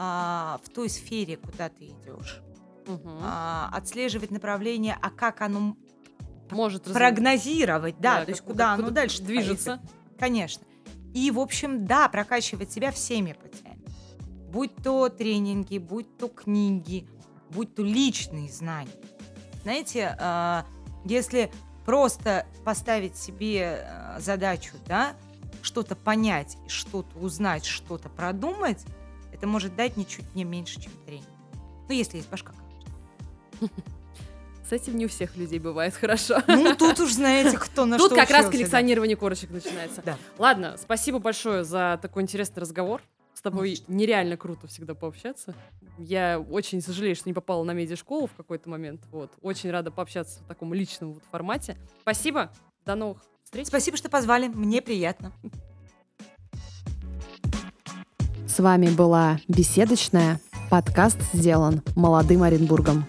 а, 0.00 0.60
в 0.64 0.68
той 0.68 0.88
сфере, 0.88 1.36
куда 1.36 1.68
ты 1.68 1.86
идешь. 1.88 2.40
Мгм. 2.86 3.18
А, 3.20 3.68
отслеживать 3.72 4.30
направление, 4.30 4.96
а 5.02 5.10
как 5.10 5.40
оно 5.40 5.76
Может 6.50 6.84
прогнозировать, 6.84 7.98
да, 7.98 8.24
то 8.24 8.30
есть 8.30 8.42
куда 8.42 8.70
как- 8.70 8.78
оно 8.78 8.90
дальше 8.90 9.22
движется. 9.22 9.80
Конечно. 10.18 10.64
И, 11.14 11.30
в 11.32 11.40
общем, 11.40 11.84
да, 11.84 12.08
прокачивать 12.08 12.70
себя 12.70 12.92
всеми 12.92 13.32
путями. 13.32 13.82
Будь 14.50 14.74
то 14.76 15.08
тренинги, 15.08 15.78
будь 15.78 16.16
то 16.16 16.28
книги, 16.28 17.08
будь 17.50 17.74
то 17.74 17.82
личные 17.82 18.50
знания. 18.50 18.92
Знаете, 19.64 20.16
а, 20.20 20.64
если 21.04 21.50
просто 21.84 22.46
поставить 22.64 23.16
себе 23.16 23.84
а, 23.84 24.20
задачу, 24.20 24.76
да, 24.86 25.14
что-то 25.62 25.96
понять, 25.96 26.56
что-то 26.68 27.18
узнать, 27.18 27.64
что-то 27.66 28.08
продумать, 28.08 28.84
это 29.38 29.46
может 29.46 29.74
дать 29.76 29.96
ничуть 29.96 30.34
не 30.34 30.44
меньше, 30.44 30.80
чем 30.80 30.92
тренинг. 31.06 31.28
Ну, 31.88 31.94
если 31.94 32.16
есть 32.16 32.28
башка, 32.28 32.52
конечно. 32.52 33.72
С 34.68 34.72
этим 34.72 34.98
не 34.98 35.06
у 35.06 35.08
всех 35.08 35.36
людей 35.36 35.58
бывает 35.58 35.94
хорошо. 35.94 36.42
Ну, 36.46 36.74
тут 36.76 37.00
уж 37.00 37.12
знаете, 37.12 37.56
кто 37.56 37.86
на 37.86 37.96
Тут 37.96 38.08
что 38.08 38.16
как 38.16 38.28
раз 38.28 38.40
учился, 38.40 38.50
да. 38.50 38.58
коллекционирование 38.58 39.16
корочек 39.16 39.50
начинается. 39.50 40.02
Да. 40.02 40.18
Ладно, 40.36 40.76
спасибо 40.76 41.20
большое 41.20 41.64
за 41.64 41.98
такой 42.02 42.22
интересный 42.22 42.60
разговор. 42.60 43.00
С 43.32 43.40
тобой 43.40 43.80
нереально 43.86 44.36
круто 44.36 44.66
всегда 44.66 44.94
пообщаться. 44.94 45.54
Я 45.96 46.40
очень 46.50 46.82
сожалею, 46.82 47.14
что 47.14 47.28
не 47.28 47.32
попала 47.32 47.62
на 47.62 47.70
медиашколу 47.70 48.26
в 48.26 48.34
какой-то 48.34 48.68
момент. 48.68 49.00
Вот. 49.12 49.30
Очень 49.40 49.70
рада 49.70 49.92
пообщаться 49.92 50.42
в 50.42 50.46
таком 50.46 50.74
личном 50.74 51.14
вот 51.14 51.22
формате. 51.30 51.78
Спасибо. 52.02 52.52
До 52.84 52.96
новых 52.96 53.24
встреч. 53.44 53.68
Спасибо, 53.68 53.96
что 53.96 54.10
позвали. 54.10 54.48
Мне 54.48 54.82
приятно. 54.82 55.32
С 58.58 58.60
вами 58.60 58.88
была 58.88 59.38
Беседочная. 59.46 60.40
Подкаст 60.68 61.18
сделан 61.32 61.80
молодым 61.94 62.42
Оренбургом. 62.42 63.06